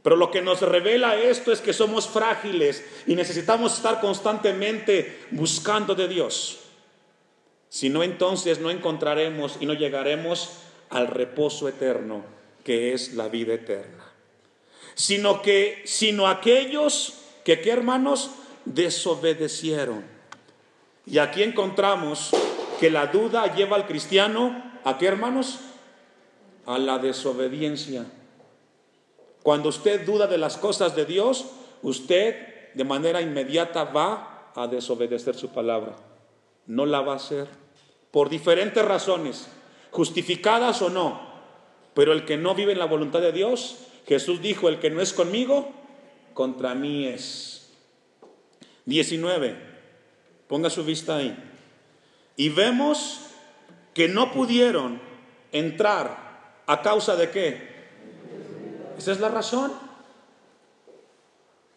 Pero 0.01 0.15
lo 0.15 0.31
que 0.31 0.41
nos 0.41 0.61
revela 0.61 1.15
esto 1.15 1.51
es 1.51 1.61
que 1.61 1.73
somos 1.73 2.07
frágiles 2.07 2.83
y 3.07 3.15
necesitamos 3.15 3.75
estar 3.75 3.99
constantemente 4.01 5.19
buscando 5.31 5.95
de 5.95 6.07
Dios. 6.07 6.64
Si 7.75 7.89
no, 7.89 8.03
entonces 8.03 8.61
no 8.61 8.69
encontraremos 8.69 9.57
y 9.59 9.65
no 9.65 9.73
llegaremos 9.73 10.49
al 10.89 11.07
reposo 11.07 11.67
eterno, 11.67 12.23
que 12.63 12.93
es 12.93 13.15
la 13.15 13.27
vida 13.27 13.53
eterna. 13.53 14.13
Sino 14.93 15.41
que, 15.41 15.81
sino 15.83 16.29
aquellos 16.29 17.15
que, 17.43 17.59
¿qué 17.59 17.71
hermanos? 17.71 18.31
Desobedecieron. 18.63 20.05
Y 21.05 21.17
aquí 21.17 21.43
encontramos 21.43 22.29
que 22.79 22.89
la 22.89 23.07
duda 23.07 23.53
lleva 23.53 23.75
al 23.75 23.87
cristiano, 23.87 24.79
¿a 24.85 24.97
qué 24.97 25.07
hermanos? 25.07 25.59
a 26.65 26.77
la 26.77 26.97
desobediencia. 26.97 28.05
Cuando 29.43 29.67
usted 29.67 30.05
duda 30.05 30.27
de 30.27 30.37
las 30.37 30.55
cosas 30.55 30.95
de 30.95 31.03
Dios, 31.03 31.47
usted 31.81 32.73
de 32.73 32.83
manera 32.85 33.21
inmediata 33.21 33.83
va 33.83 34.53
a 34.55 34.65
desobedecer 34.67 35.35
su 35.35 35.49
palabra. 35.49 35.97
no 36.67 36.85
la 36.85 37.01
va 37.01 37.13
a 37.13 37.17
hacer. 37.17 37.64
Por 38.15 38.29
diferentes 38.29 38.85
razones, 38.85 39.45
justificadas 39.91 40.81
o 40.81 40.89
no. 40.89 41.19
Pero 41.93 42.13
el 42.13 42.23
que 42.23 42.37
no 42.37 42.55
vive 42.55 42.71
en 42.71 42.79
la 42.79 42.85
voluntad 42.85 43.19
de 43.19 43.33
Dios, 43.33 43.75
Jesús 44.07 44.41
dijo, 44.41 44.69
el 44.69 44.79
que 44.79 44.89
no 44.89 45.01
es 45.01 45.11
conmigo, 45.11 45.69
contra 46.33 46.73
mí 46.75 47.07
es. 47.07 47.73
19. 48.85 49.57
Ponga 50.47 50.69
su 50.69 50.85
vista 50.85 51.17
ahí. 51.17 51.37
Y 52.37 52.47
vemos 52.47 53.19
que 53.93 54.07
no 54.07 54.31
pudieron 54.31 55.01
entrar 55.51 56.61
a 56.67 56.81
causa 56.81 57.17
de 57.17 57.31
qué? 57.31 57.69
Esa 58.97 59.11
es 59.11 59.19
la 59.19 59.27
razón. 59.27 59.73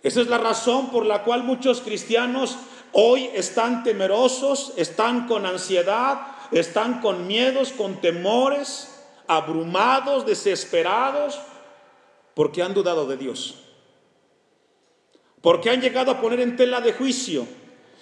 Esa 0.05 0.21
es 0.21 0.29
la 0.29 0.39
razón 0.39 0.93
por 0.93 1.05
la 1.05 1.25
cual 1.25 1.43
muchos 1.43 1.81
cristianos 1.81 2.57
hoy 2.93 3.31
están 3.35 3.83
temerosos, 3.83 4.73
están 4.77 5.27
con 5.27 5.47
ansiedad, 5.47 6.21
están 6.51 7.01
con 7.01 7.27
miedos, 7.27 7.73
con 7.73 8.01
temores, 8.01 8.89
abrumados, 9.27 10.27
desesperados, 10.27 11.39
porque 12.35 12.63
han 12.63 12.75
dudado 12.75 13.07
de 13.07 13.17
Dios. 13.17 13.57
Porque 15.41 15.71
han 15.71 15.81
llegado 15.81 16.11
a 16.11 16.21
poner 16.21 16.41
en 16.41 16.57
tela 16.57 16.81
de 16.81 16.93
juicio 16.93 17.47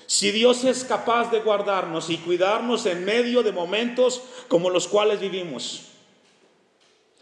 si 0.07 0.31
Dios 0.31 0.64
es 0.64 0.85
capaz 0.85 1.31
de 1.31 1.40
guardarnos 1.40 2.11
y 2.11 2.19
cuidarnos 2.19 2.87
en 2.87 3.05
medio 3.05 3.43
de 3.43 3.52
momentos 3.52 4.23
como 4.49 4.71
los 4.71 4.87
cuales 4.87 5.21
vivimos. 5.21 5.88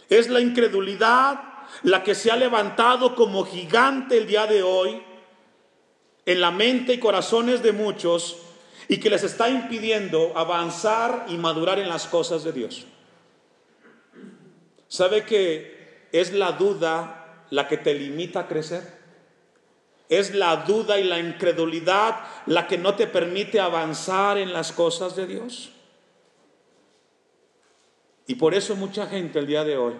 Es 0.08 0.28
la 0.28 0.40
incredulidad 0.40 1.40
la 1.82 2.02
que 2.02 2.14
se 2.14 2.30
ha 2.30 2.36
levantado 2.36 3.14
como 3.14 3.44
gigante 3.44 4.18
el 4.18 4.26
día 4.26 4.46
de 4.46 4.62
hoy 4.62 5.02
en 6.26 6.40
la 6.40 6.50
mente 6.50 6.94
y 6.94 6.98
corazones 6.98 7.62
de 7.62 7.72
muchos 7.72 8.38
y 8.88 8.98
que 8.98 9.10
les 9.10 9.22
está 9.24 9.48
impidiendo 9.48 10.32
avanzar 10.36 11.26
y 11.28 11.36
madurar 11.36 11.78
en 11.78 11.88
las 11.88 12.06
cosas 12.06 12.44
de 12.44 12.52
Dios. 12.52 12.86
¿Sabe 14.88 15.24
que 15.24 16.08
es 16.12 16.32
la 16.32 16.52
duda 16.52 17.46
la 17.50 17.68
que 17.68 17.78
te 17.78 17.94
limita 17.94 18.40
a 18.40 18.48
crecer? 18.48 18.82
Es 20.08 20.34
la 20.34 20.56
duda 20.56 21.00
y 21.00 21.04
la 21.04 21.18
incredulidad 21.18 22.20
la 22.46 22.66
que 22.66 22.78
no 22.78 22.94
te 22.94 23.06
permite 23.06 23.58
avanzar 23.58 24.38
en 24.38 24.52
las 24.52 24.72
cosas 24.72 25.16
de 25.16 25.26
Dios. 25.26 25.72
Y 28.26 28.36
por 28.36 28.54
eso 28.54 28.76
mucha 28.76 29.06
gente 29.06 29.38
el 29.38 29.46
día 29.46 29.64
de 29.64 29.76
hoy, 29.76 29.94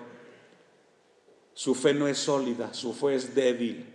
su 1.53 1.75
fe 1.75 1.95
no 1.95 2.09
es 2.09 2.19
sólida, 2.19 2.73
su 2.73 2.95
fe 2.95 3.15
es 3.15 3.35
débil. 3.35 3.93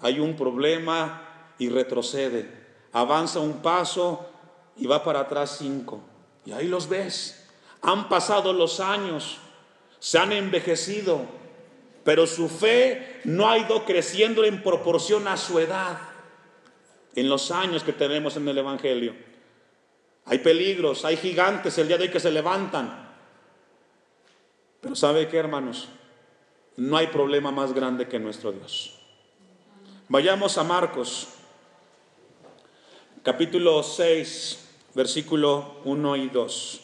Hay 0.00 0.20
un 0.20 0.36
problema 0.36 1.31
y 1.58 1.68
retrocede. 1.68 2.48
Avanza 2.92 3.40
un 3.40 3.62
paso 3.62 4.28
y 4.76 4.86
va 4.86 5.02
para 5.04 5.20
atrás 5.20 5.56
cinco. 5.58 6.00
Y 6.44 6.52
ahí 6.52 6.68
los 6.68 6.88
ves. 6.88 7.48
Han 7.82 8.08
pasado 8.08 8.52
los 8.52 8.80
años, 8.80 9.38
se 9.98 10.18
han 10.18 10.32
envejecido, 10.32 11.20
pero 12.04 12.26
su 12.26 12.48
fe 12.48 13.20
no 13.24 13.48
ha 13.48 13.58
ido 13.58 13.84
creciendo 13.84 14.44
en 14.44 14.62
proporción 14.62 15.26
a 15.28 15.36
su 15.36 15.58
edad 15.58 15.98
en 17.14 17.28
los 17.28 17.50
años 17.50 17.82
que 17.82 17.92
tenemos 17.92 18.36
en 18.36 18.48
el 18.48 18.58
Evangelio. 18.58 19.14
Hay 20.24 20.38
peligros, 20.38 21.04
hay 21.04 21.16
gigantes 21.16 21.76
el 21.78 21.88
día 21.88 21.98
de 21.98 22.04
hoy 22.04 22.10
que 22.10 22.20
se 22.20 22.30
levantan. 22.30 23.10
Pero 24.80 24.94
¿sabe 24.94 25.28
qué, 25.28 25.36
hermanos? 25.36 25.88
No 26.76 26.96
hay 26.96 27.08
problema 27.08 27.50
más 27.50 27.72
grande 27.72 28.08
que 28.08 28.18
nuestro 28.18 28.52
Dios. 28.52 28.98
Vayamos 30.08 30.56
a 30.58 30.64
Marcos 30.64 31.28
capítulo 33.22 33.84
6, 33.84 34.58
versículo 34.94 35.76
1 35.84 36.16
y 36.16 36.28
2. 36.28 36.80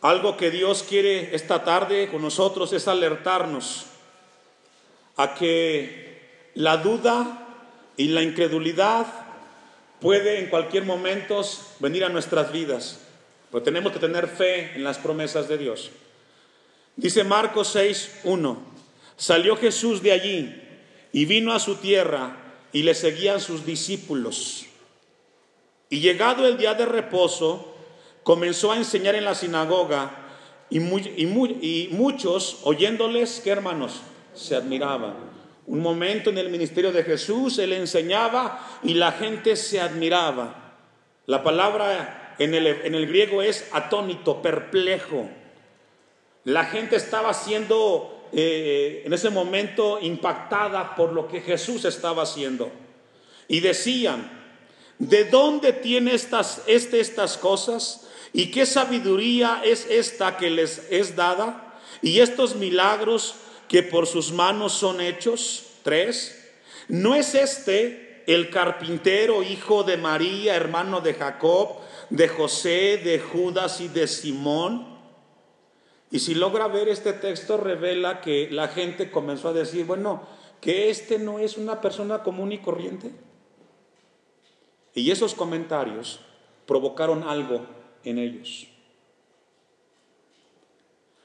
Algo 0.00 0.36
que 0.38 0.50
Dios 0.50 0.82
quiere 0.82 1.34
esta 1.34 1.62
tarde 1.62 2.08
con 2.08 2.22
nosotros 2.22 2.72
es 2.72 2.88
alertarnos 2.88 3.86
a 5.16 5.34
que 5.34 6.48
la 6.54 6.78
duda 6.78 7.46
y 7.98 8.08
la 8.08 8.22
incredulidad 8.22 9.06
puede 10.00 10.38
en 10.38 10.48
cualquier 10.48 10.84
momento 10.84 11.42
venir 11.80 12.04
a 12.04 12.08
nuestras 12.08 12.50
vidas, 12.50 13.00
pero 13.50 13.62
tenemos 13.62 13.92
que 13.92 13.98
tener 13.98 14.26
fe 14.28 14.72
en 14.74 14.84
las 14.84 14.96
promesas 14.96 15.48
de 15.48 15.58
Dios. 15.58 15.90
Dice 16.96 17.24
Marcos 17.24 17.68
6, 17.68 18.20
1, 18.24 18.58
salió 19.16 19.54
Jesús 19.56 20.00
de 20.02 20.12
allí 20.12 20.62
y 21.12 21.26
vino 21.26 21.52
a 21.52 21.60
su 21.60 21.76
tierra 21.76 22.47
y 22.72 22.82
le 22.82 22.94
seguían 22.94 23.40
sus 23.40 23.64
discípulos. 23.64 24.66
Y 25.90 26.00
llegado 26.00 26.46
el 26.46 26.58
día 26.58 26.74
de 26.74 26.86
reposo, 26.86 27.74
comenzó 28.22 28.72
a 28.72 28.76
enseñar 28.76 29.14
en 29.14 29.24
la 29.24 29.34
sinagoga 29.34 30.10
y, 30.70 30.78
y, 30.78 31.88
muchos 31.92 32.60
oyéndoles, 32.64 33.40
¿qué 33.42 33.50
hermanos? 33.50 34.02
Se 34.34 34.54
admiraban. 34.54 35.14
Un 35.66 35.80
momento 35.80 36.30
en 36.30 36.38
el 36.38 36.50
ministerio 36.50 36.92
de 36.92 37.04
Jesús, 37.04 37.58
él 37.58 37.72
enseñaba 37.72 38.80
y 38.82 38.94
la 38.94 39.12
gente 39.12 39.56
se 39.56 39.80
admiraba. 39.80 40.74
La 41.26 41.42
palabra 41.42 42.34
en 42.38 42.54
el, 42.54 42.66
en 42.66 42.94
el 42.94 43.06
griego 43.06 43.42
es 43.42 43.66
atónito, 43.72 44.42
perplejo. 44.42 45.28
La 46.44 46.64
gente 46.64 46.96
estaba 46.96 47.32
siendo 47.34 48.17
eh, 48.32 49.02
en 49.06 49.12
ese 49.12 49.30
momento 49.30 49.98
impactada 50.00 50.94
por 50.94 51.12
lo 51.12 51.28
que 51.28 51.40
Jesús 51.40 51.84
estaba 51.84 52.24
haciendo. 52.24 52.70
Y 53.48 53.60
decían, 53.60 54.30
¿de 54.98 55.24
dónde 55.24 55.72
tiene 55.72 56.14
estas, 56.14 56.62
este, 56.66 57.00
estas 57.00 57.38
cosas? 57.38 58.08
¿Y 58.32 58.50
qué 58.50 58.66
sabiduría 58.66 59.62
es 59.64 59.86
esta 59.88 60.36
que 60.36 60.50
les 60.50 60.86
es 60.90 61.16
dada? 61.16 61.78
¿Y 62.02 62.20
estos 62.20 62.56
milagros 62.56 63.34
que 63.66 63.82
por 63.82 64.06
sus 64.06 64.32
manos 64.32 64.72
son 64.72 65.00
hechos? 65.00 65.64
Tres. 65.82 66.52
¿No 66.88 67.14
es 67.14 67.34
este 67.34 68.24
el 68.26 68.50
carpintero, 68.50 69.42
hijo 69.42 69.84
de 69.84 69.96
María, 69.96 70.54
hermano 70.54 71.00
de 71.00 71.14
Jacob, 71.14 71.78
de 72.10 72.28
José, 72.28 73.00
de 73.02 73.18
Judas 73.18 73.80
y 73.80 73.88
de 73.88 74.06
Simón? 74.06 74.97
Y 76.10 76.20
si 76.20 76.34
logra 76.34 76.68
ver 76.68 76.88
este 76.88 77.12
texto, 77.12 77.56
revela 77.58 78.20
que 78.20 78.48
la 78.50 78.68
gente 78.68 79.10
comenzó 79.10 79.48
a 79.48 79.52
decir, 79.52 79.84
bueno, 79.84 80.22
que 80.60 80.90
este 80.90 81.18
no 81.18 81.38
es 81.38 81.56
una 81.56 81.80
persona 81.80 82.22
común 82.22 82.52
y 82.52 82.58
corriente. 82.58 83.12
Y 84.94 85.10
esos 85.10 85.34
comentarios 85.34 86.20
provocaron 86.66 87.22
algo 87.22 87.66
en 88.04 88.18
ellos. 88.18 88.68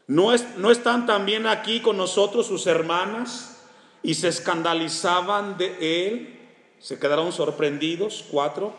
¿No, 0.05 0.33
es, 0.33 0.57
¿No 0.57 0.69
están 0.69 1.05
también 1.05 1.47
aquí 1.47 1.79
con 1.79 1.97
nosotros 1.97 2.45
sus 2.45 2.67
hermanas 2.67 3.65
y 4.03 4.15
se 4.15 4.27
escandalizaban 4.27 5.57
de 5.57 6.07
él? 6.07 6.39
Se 6.79 6.99
quedaron 6.99 7.31
sorprendidos, 7.31 8.25
cuatro. 8.29 8.75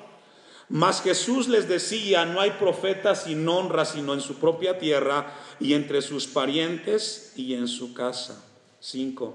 Mas 0.68 1.02
Jesús 1.02 1.48
les 1.48 1.68
decía, 1.68 2.24
no 2.24 2.40
hay 2.40 2.52
profeta 2.52 3.14
sin 3.14 3.46
honra 3.48 3.84
sino 3.84 4.14
en 4.14 4.20
su 4.20 4.36
propia 4.36 4.78
tierra 4.78 5.34
y 5.60 5.74
entre 5.74 6.00
sus 6.02 6.26
parientes 6.26 7.32
y 7.36 7.54
en 7.54 7.68
su 7.68 7.92
casa. 7.92 8.44
Cinco. 8.80 9.34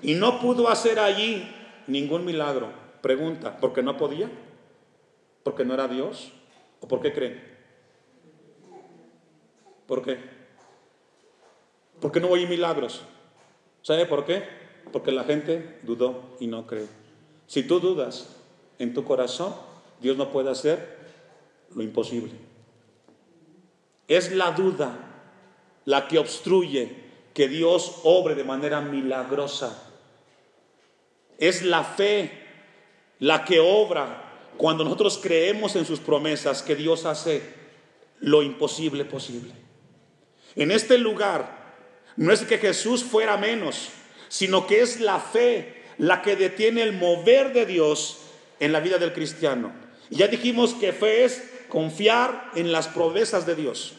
Y 0.00 0.14
no 0.14 0.40
pudo 0.40 0.68
hacer 0.68 0.98
allí 0.98 1.46
ningún 1.86 2.24
milagro. 2.24 2.72
Pregunta, 3.02 3.58
¿por 3.58 3.72
qué 3.72 3.82
no 3.82 3.96
podía? 3.96 4.30
¿Porque 5.42 5.64
no 5.64 5.74
era 5.74 5.88
Dios? 5.88 6.32
¿O 6.80 6.88
por 6.88 7.00
qué 7.00 7.12
creen? 7.12 7.52
¿Por 9.86 10.02
qué? 10.02 10.18
¿Por 12.00 12.10
qué 12.12 12.20
no 12.20 12.34
hay 12.34 12.46
milagros? 12.46 13.02
¿Sabe 13.82 14.06
por 14.06 14.24
qué? 14.24 14.44
Porque 14.92 15.12
la 15.12 15.24
gente 15.24 15.80
dudó 15.82 16.36
y 16.40 16.46
no 16.46 16.66
cree. 16.66 16.86
Si 17.46 17.62
tú 17.62 17.80
dudas 17.80 18.36
en 18.78 18.94
tu 18.94 19.04
corazón, 19.04 19.54
Dios 20.02 20.16
no 20.16 20.30
puede 20.30 20.50
hacer 20.50 20.98
lo 21.74 21.82
imposible. 21.82 22.32
Es 24.08 24.32
la 24.32 24.50
duda 24.50 24.98
la 25.84 26.08
que 26.08 26.18
obstruye 26.18 27.02
que 27.34 27.48
Dios 27.48 28.00
obre 28.04 28.34
de 28.34 28.44
manera 28.44 28.80
milagrosa. 28.80 29.90
Es 31.38 31.62
la 31.62 31.84
fe 31.84 32.30
la 33.20 33.44
que 33.44 33.60
obra 33.60 34.50
cuando 34.56 34.84
nosotros 34.84 35.18
creemos 35.22 35.76
en 35.76 35.86
sus 35.86 36.00
promesas 36.00 36.62
que 36.62 36.76
Dios 36.76 37.06
hace 37.06 37.42
lo 38.20 38.42
imposible 38.42 39.04
posible. 39.04 39.52
En 40.56 40.70
este 40.70 40.98
lugar 40.98 41.62
no 42.16 42.32
es 42.32 42.42
que 42.42 42.58
Jesús 42.58 43.02
fuera 43.02 43.36
menos, 43.36 43.88
sino 44.28 44.66
que 44.66 44.82
es 44.82 45.00
la 45.00 45.18
fe 45.18 45.82
la 45.98 46.22
que 46.22 46.36
detiene 46.36 46.82
el 46.82 46.92
mover 46.92 47.52
de 47.52 47.66
Dios 47.66 48.18
en 48.60 48.72
la 48.72 48.80
vida 48.80 48.98
del 48.98 49.12
cristiano. 49.12 49.81
Ya 50.12 50.28
dijimos 50.28 50.74
que 50.74 50.92
fe 50.92 51.24
es 51.24 51.42
confiar 51.68 52.50
en 52.54 52.70
las 52.70 52.86
promesas 52.86 53.46
de 53.46 53.54
Dios. 53.54 53.94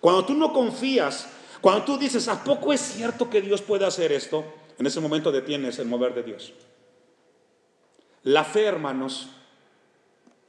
Cuando 0.00 0.24
tú 0.24 0.34
no 0.34 0.52
confías, 0.52 1.28
cuando 1.60 1.84
tú 1.84 1.98
dices, 1.98 2.26
¿a 2.28 2.42
poco 2.42 2.72
es 2.72 2.80
cierto 2.80 3.28
que 3.28 3.42
Dios 3.42 3.60
puede 3.60 3.84
hacer 3.84 4.12
esto? 4.12 4.44
En 4.78 4.86
ese 4.86 5.00
momento 5.00 5.30
detienes 5.30 5.78
el 5.78 5.86
mover 5.86 6.14
de 6.14 6.22
Dios. 6.22 6.52
La 8.22 8.44
fe, 8.44 8.64
hermanos, 8.64 9.28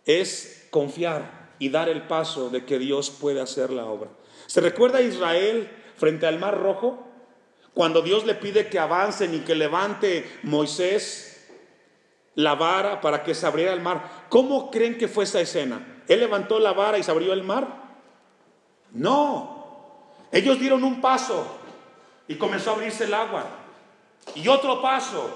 es 0.05 0.67
confiar 0.69 1.53
y 1.59 1.69
dar 1.69 1.89
el 1.89 2.03
paso 2.03 2.49
de 2.49 2.63
que 2.63 2.79
Dios 2.79 3.09
puede 3.09 3.41
hacer 3.41 3.71
la 3.71 3.85
obra. 3.85 4.09
¿Se 4.47 4.61
recuerda 4.61 4.99
a 4.99 5.01
Israel 5.01 5.69
frente 5.97 6.27
al 6.27 6.39
Mar 6.39 6.57
Rojo? 6.57 7.05
Cuando 7.73 8.01
Dios 8.01 8.25
le 8.25 8.35
pide 8.35 8.69
que 8.69 8.79
avancen 8.79 9.33
y 9.33 9.39
que 9.39 9.55
levante 9.55 10.39
Moisés 10.43 11.34
la 12.35 12.55
vara 12.55 13.01
para 13.01 13.23
que 13.23 13.33
se 13.33 13.45
abriera 13.45 13.73
el 13.73 13.81
mar. 13.81 14.27
¿Cómo 14.29 14.69
creen 14.69 14.97
que 14.97 15.07
fue 15.07 15.23
esa 15.23 15.41
escena? 15.41 16.03
¿Él 16.07 16.19
levantó 16.19 16.59
la 16.59 16.73
vara 16.73 16.97
y 16.97 17.03
se 17.03 17.11
abrió 17.11 17.33
el 17.33 17.43
mar? 17.43 17.67
No. 18.91 19.55
Ellos 20.31 20.59
dieron 20.59 20.83
un 20.83 21.01
paso 21.01 21.45
y 22.27 22.35
comenzó 22.35 22.71
a 22.71 22.73
abrirse 22.73 23.05
el 23.05 23.13
agua. 23.13 23.45
Y 24.35 24.47
otro 24.47 24.81
paso. 24.81 25.29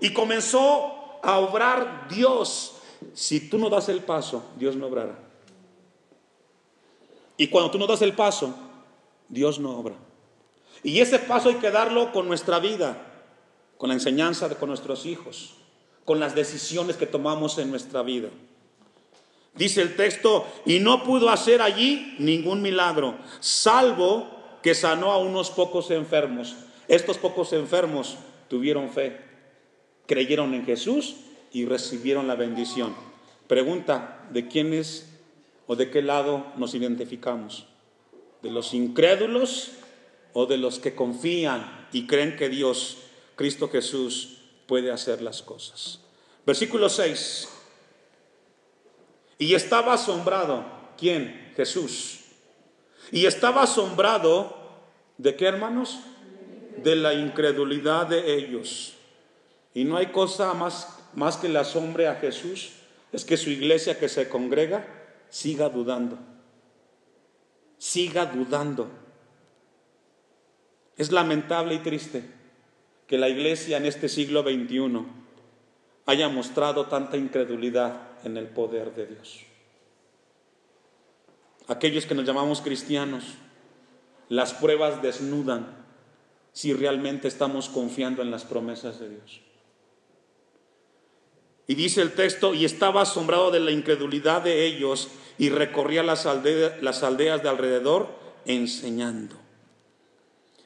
Y 0.00 0.12
comenzó 0.12 1.18
a 1.22 1.38
obrar 1.38 2.08
Dios. 2.08 2.76
Si 3.14 3.48
tú 3.48 3.58
no 3.58 3.68
das 3.68 3.88
el 3.88 4.02
paso, 4.02 4.44
Dios 4.56 4.76
no 4.76 4.86
obrará. 4.86 5.18
Y 7.36 7.48
cuando 7.48 7.70
tú 7.70 7.78
no 7.78 7.86
das 7.86 8.02
el 8.02 8.12
paso, 8.12 8.54
Dios 9.28 9.58
no 9.58 9.78
obra. 9.78 9.94
Y 10.82 11.00
ese 11.00 11.18
paso 11.18 11.48
hay 11.48 11.54
que 11.56 11.70
darlo 11.70 12.12
con 12.12 12.28
nuestra 12.28 12.58
vida, 12.58 12.98
con 13.78 13.88
la 13.88 13.94
enseñanza 13.94 14.48
de, 14.48 14.56
con 14.56 14.68
nuestros 14.68 15.06
hijos, 15.06 15.54
con 16.04 16.20
las 16.20 16.34
decisiones 16.34 16.96
que 16.96 17.06
tomamos 17.06 17.58
en 17.58 17.70
nuestra 17.70 18.02
vida. 18.02 18.28
Dice 19.54 19.82
el 19.82 19.96
texto, 19.96 20.46
y 20.64 20.78
no 20.78 21.04
pudo 21.04 21.28
hacer 21.28 21.60
allí 21.60 22.14
ningún 22.18 22.62
milagro, 22.62 23.16
salvo 23.40 24.28
que 24.62 24.74
sanó 24.74 25.12
a 25.12 25.18
unos 25.18 25.50
pocos 25.50 25.90
enfermos. 25.90 26.56
Estos 26.88 27.18
pocos 27.18 27.52
enfermos 27.52 28.16
tuvieron 28.48 28.90
fe, 28.90 29.20
creyeron 30.06 30.54
en 30.54 30.64
Jesús 30.64 31.16
y 31.52 31.64
recibieron 31.64 32.26
la 32.28 32.36
bendición. 32.36 32.94
Pregunta, 33.46 34.28
¿de 34.32 34.48
quiénes 34.48 35.08
o 35.66 35.76
de 35.76 35.90
qué 35.90 36.02
lado 36.02 36.46
nos 36.56 36.74
identificamos? 36.74 37.66
¿De 38.42 38.50
los 38.50 38.72
incrédulos 38.74 39.72
o 40.32 40.46
de 40.46 40.56
los 40.56 40.78
que 40.78 40.94
confían 40.94 41.88
y 41.92 42.06
creen 42.06 42.36
que 42.36 42.48
Dios, 42.48 42.98
Cristo 43.36 43.68
Jesús, 43.68 44.39
puede 44.70 44.92
hacer 44.92 45.20
las 45.20 45.42
cosas? 45.42 45.98
Versículo 46.46 46.88
6. 46.88 47.48
Y 49.38 49.54
estaba 49.54 49.94
asombrado, 49.94 50.64
¿quién? 50.96 51.52
Jesús. 51.56 52.20
Y 53.10 53.26
estaba 53.26 53.64
asombrado 53.64 54.56
de 55.18 55.34
qué 55.34 55.46
hermanos? 55.46 55.98
De 56.76 56.94
la 56.94 57.14
incredulidad 57.14 58.06
de 58.06 58.36
ellos. 58.36 58.94
Y 59.74 59.82
no 59.82 59.96
hay 59.96 60.12
cosa 60.12 60.54
más, 60.54 61.00
más 61.14 61.36
que 61.36 61.48
le 61.48 61.58
asombre 61.58 62.06
a 62.06 62.14
Jesús, 62.14 62.70
es 63.10 63.24
que 63.24 63.36
su 63.36 63.50
iglesia 63.50 63.98
que 63.98 64.08
se 64.08 64.28
congrega 64.28 64.86
siga 65.30 65.68
dudando. 65.68 66.16
Siga 67.76 68.24
dudando. 68.24 68.88
Es 70.96 71.10
lamentable 71.10 71.74
y 71.74 71.80
triste 71.80 72.39
que 73.10 73.18
la 73.18 73.28
iglesia 73.28 73.76
en 73.76 73.86
este 73.86 74.08
siglo 74.08 74.42
XXI 74.42 75.04
haya 76.06 76.28
mostrado 76.28 76.86
tanta 76.86 77.16
incredulidad 77.16 78.02
en 78.22 78.36
el 78.36 78.46
poder 78.46 78.94
de 78.94 79.06
Dios. 79.06 79.40
Aquellos 81.66 82.06
que 82.06 82.14
nos 82.14 82.24
llamamos 82.24 82.60
cristianos, 82.60 83.24
las 84.28 84.54
pruebas 84.54 85.02
desnudan 85.02 85.84
si 86.52 86.72
realmente 86.72 87.26
estamos 87.26 87.68
confiando 87.68 88.22
en 88.22 88.30
las 88.30 88.44
promesas 88.44 89.00
de 89.00 89.08
Dios. 89.08 89.40
Y 91.66 91.74
dice 91.74 92.02
el 92.02 92.12
texto, 92.12 92.54
y 92.54 92.64
estaba 92.64 93.02
asombrado 93.02 93.50
de 93.50 93.58
la 93.58 93.72
incredulidad 93.72 94.42
de 94.42 94.66
ellos 94.66 95.08
y 95.36 95.48
recorría 95.48 96.04
las 96.04 96.28
las 96.80 97.02
aldeas 97.02 97.42
de 97.42 97.48
alrededor 97.48 98.06
enseñando. 98.44 99.34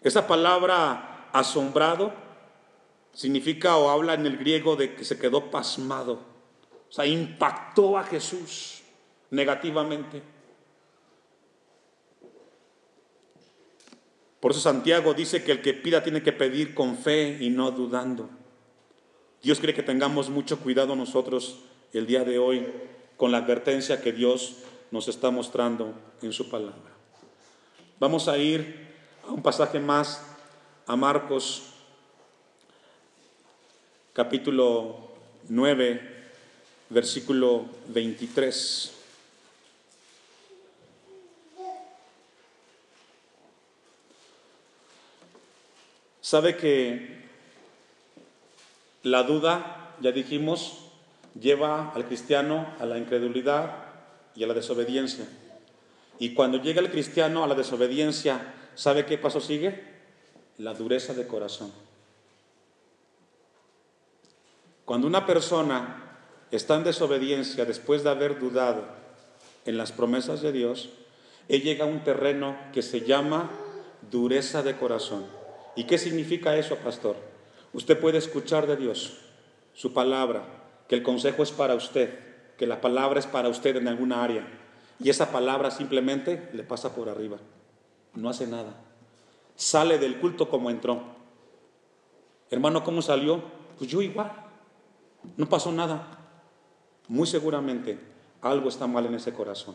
Esa 0.02 0.26
palabra 0.26 1.30
asombrado 1.32 2.23
significa 3.14 3.76
o 3.76 3.88
habla 3.88 4.14
en 4.14 4.26
el 4.26 4.36
griego 4.36 4.76
de 4.76 4.94
que 4.94 5.04
se 5.04 5.18
quedó 5.18 5.50
pasmado 5.50 6.34
o 6.94 6.96
sea, 6.96 7.06
impactó 7.06 7.98
a 7.98 8.04
Jesús 8.04 8.82
negativamente. 9.30 10.22
Por 14.38 14.52
eso 14.52 14.60
Santiago 14.60 15.12
dice 15.12 15.42
que 15.42 15.50
el 15.50 15.60
que 15.60 15.74
pida 15.74 16.04
tiene 16.04 16.22
que 16.22 16.30
pedir 16.30 16.72
con 16.72 16.96
fe 16.96 17.38
y 17.40 17.50
no 17.50 17.72
dudando. 17.72 18.30
Dios 19.42 19.58
quiere 19.58 19.74
que 19.74 19.82
tengamos 19.82 20.30
mucho 20.30 20.60
cuidado 20.60 20.94
nosotros 20.94 21.64
el 21.92 22.06
día 22.06 22.22
de 22.22 22.38
hoy 22.38 22.64
con 23.16 23.32
la 23.32 23.38
advertencia 23.38 24.00
que 24.00 24.12
Dios 24.12 24.58
nos 24.92 25.08
está 25.08 25.32
mostrando 25.32 25.94
en 26.22 26.32
su 26.32 26.48
palabra. 26.48 26.92
Vamos 27.98 28.28
a 28.28 28.38
ir 28.38 28.94
a 29.26 29.32
un 29.32 29.42
pasaje 29.42 29.80
más, 29.80 30.24
a 30.86 30.94
Marcos 30.94 31.73
capítulo 34.14 34.96
9, 35.48 36.00
versículo 36.88 37.66
23. 37.88 38.92
Sabe 46.20 46.56
que 46.56 47.24
la 49.02 49.24
duda, 49.24 49.96
ya 50.00 50.12
dijimos, 50.12 50.78
lleva 51.38 51.90
al 51.90 52.06
cristiano 52.06 52.72
a 52.78 52.86
la 52.86 52.98
incredulidad 52.98 53.84
y 54.36 54.44
a 54.44 54.46
la 54.46 54.54
desobediencia. 54.54 55.26
Y 56.20 56.34
cuando 56.34 56.62
llega 56.62 56.80
el 56.80 56.92
cristiano 56.92 57.42
a 57.42 57.48
la 57.48 57.56
desobediencia, 57.56 58.54
¿sabe 58.76 59.06
qué 59.06 59.18
paso 59.18 59.40
sigue? 59.40 59.82
La 60.58 60.72
dureza 60.72 61.14
de 61.14 61.26
corazón. 61.26 61.83
Cuando 64.84 65.06
una 65.06 65.26
persona 65.26 66.18
está 66.50 66.76
en 66.76 66.84
desobediencia 66.84 67.64
después 67.64 68.04
de 68.04 68.10
haber 68.10 68.38
dudado 68.38 68.84
en 69.64 69.78
las 69.78 69.92
promesas 69.92 70.42
de 70.42 70.52
Dios, 70.52 70.90
él 71.48 71.62
llega 71.62 71.84
a 71.84 71.88
un 71.88 72.04
terreno 72.04 72.56
que 72.72 72.82
se 72.82 73.00
llama 73.00 73.50
dureza 74.10 74.62
de 74.62 74.76
corazón. 74.76 75.24
¿Y 75.74 75.84
qué 75.84 75.98
significa 75.98 76.56
eso, 76.56 76.76
pastor? 76.76 77.16
Usted 77.72 77.98
puede 77.98 78.18
escuchar 78.18 78.66
de 78.66 78.76
Dios 78.76 79.18
su 79.72 79.92
palabra, 79.92 80.44
que 80.86 80.94
el 80.94 81.02
consejo 81.02 81.42
es 81.42 81.50
para 81.50 81.74
usted, 81.74 82.18
que 82.56 82.66
la 82.66 82.80
palabra 82.80 83.18
es 83.18 83.26
para 83.26 83.48
usted 83.48 83.76
en 83.76 83.88
alguna 83.88 84.22
área, 84.22 84.46
y 85.00 85.10
esa 85.10 85.32
palabra 85.32 85.70
simplemente 85.70 86.50
le 86.52 86.62
pasa 86.62 86.94
por 86.94 87.08
arriba, 87.08 87.38
no 88.14 88.28
hace 88.28 88.46
nada. 88.46 88.76
Sale 89.56 89.98
del 89.98 90.20
culto 90.20 90.48
como 90.48 90.70
entró. 90.70 91.02
Hermano, 92.50 92.84
¿cómo 92.84 93.02
salió? 93.02 93.42
Pues 93.78 93.90
yo 93.90 94.02
igual, 94.02 94.43
no 95.36 95.48
pasó 95.48 95.72
nada 95.72 96.18
muy 97.08 97.26
seguramente 97.26 97.98
algo 98.40 98.68
está 98.68 98.86
mal 98.86 99.06
en 99.06 99.14
ese 99.14 99.32
corazón. 99.32 99.74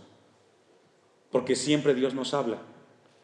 Porque 1.32 1.56
siempre 1.56 1.94
Dios 1.94 2.14
nos 2.14 2.34
habla 2.34 2.58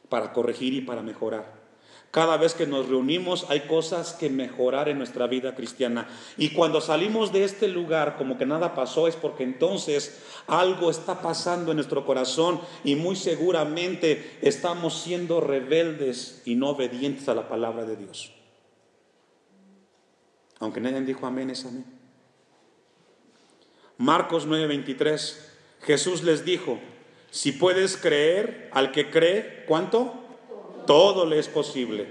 para 0.10 0.34
corregir 0.34 0.74
y 0.74 0.82
para 0.82 1.02
mejorar. 1.02 1.66
Cada 2.12 2.38
vez 2.38 2.54
que 2.54 2.66
nos 2.66 2.88
reunimos 2.88 3.46
hay 3.50 3.62
cosas 3.62 4.14
que 4.14 4.30
mejorar 4.30 4.88
en 4.90 4.98
nuestra 4.98 5.28
vida 5.28 5.54
cristiana. 5.54 6.08
Y 6.38 6.52
cuando 6.52 6.80
salimos 6.82 7.34
de 7.34 7.44
este 7.44 7.68
lugar 7.68 8.16
como 8.18 8.38
que 8.38 8.46
nada 8.46 8.74
pasó 8.74 9.08
es 9.08 9.16
porque 9.16 9.44
entonces 9.44 10.22
algo 10.48 10.90
está 10.90 11.22
pasando 11.22 11.72
en 11.72 11.78
nuestro 11.78 12.06
corazón 12.06 12.62
y 12.84 12.96
muy 12.96 13.16
seguramente 13.16 14.38
estamos 14.42 15.02
siendo 15.02 15.42
rebeldes 15.42 16.42
y 16.46 16.56
no 16.56 16.70
obedientes 16.70 17.28
a 17.28 17.34
la 17.34 17.50
palabra 17.50 17.86
de 17.86 17.98
Dios. 17.98 18.32
Aunque 20.60 20.80
nadie 20.80 21.02
dijo 21.02 21.26
amén, 21.26 21.50
es 21.50 21.66
amén. 21.66 21.95
Marcos 23.98 24.48
9:23, 24.48 25.38
Jesús 25.82 26.24
les 26.24 26.44
dijo, 26.44 26.80
si 27.32 27.52
puedes 27.52 27.98
creer 27.98 28.70
al 28.72 28.92
que 28.92 29.10
cree, 29.10 29.64
¿cuánto? 29.68 30.14
Todo 30.88 31.26
le 31.26 31.40
es 31.40 31.48
posible. 31.48 32.08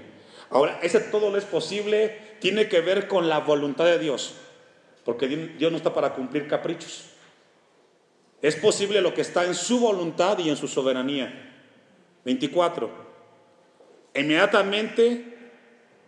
Ahora, 0.49 0.79
ese 0.81 0.99
todo 0.99 1.31
le 1.31 1.39
es 1.39 1.45
posible 1.45 2.37
tiene 2.39 2.67
que 2.67 2.81
ver 2.81 3.07
con 3.07 3.27
la 3.29 3.39
voluntad 3.39 3.85
de 3.85 3.99
Dios, 3.99 4.35
porque 5.03 5.27
Dios 5.27 5.71
no 5.71 5.77
está 5.77 5.93
para 5.93 6.13
cumplir 6.13 6.47
caprichos. 6.47 7.05
Es 8.41 8.55
posible 8.55 9.01
lo 9.01 9.13
que 9.13 9.21
está 9.21 9.45
en 9.45 9.55
su 9.55 9.79
voluntad 9.79 10.37
y 10.39 10.49
en 10.49 10.57
su 10.57 10.67
soberanía. 10.67 11.53
24. 12.23 12.89
Inmediatamente 14.15 15.35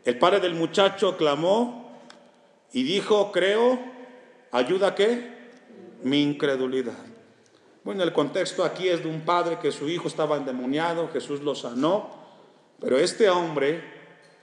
el 0.05 0.17
padre 0.17 0.39
del 0.39 0.55
muchacho 0.55 1.17
clamó 1.17 2.01
y 2.71 2.83
dijo, 2.83 3.31
creo, 3.31 3.79
ayuda 4.51 4.95
qué? 4.95 5.36
Mi 6.03 6.21
incredulidad. 6.23 6.97
Bueno, 7.83 8.03
el 8.03 8.11
contexto 8.11 8.63
aquí 8.63 8.89
es 8.89 9.03
de 9.03 9.09
un 9.09 9.21
padre 9.21 9.59
que 9.59 9.71
su 9.71 9.87
hijo 9.87 10.07
estaba 10.07 10.37
endemoniado, 10.37 11.09
Jesús 11.09 11.41
lo 11.41 11.55
sanó, 11.55 12.09
pero 12.79 12.97
este 12.97 13.29
hombre 13.29 13.81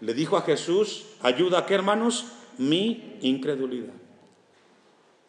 le 0.01 0.14
dijo 0.14 0.37
a 0.37 0.43
Jesús, 0.43 1.07
ayuda 1.21 1.61
a 1.61 1.67
qué 1.67 1.75
hermanos, 1.75 2.27
mi 2.59 3.19
incredulidad. 3.21 3.93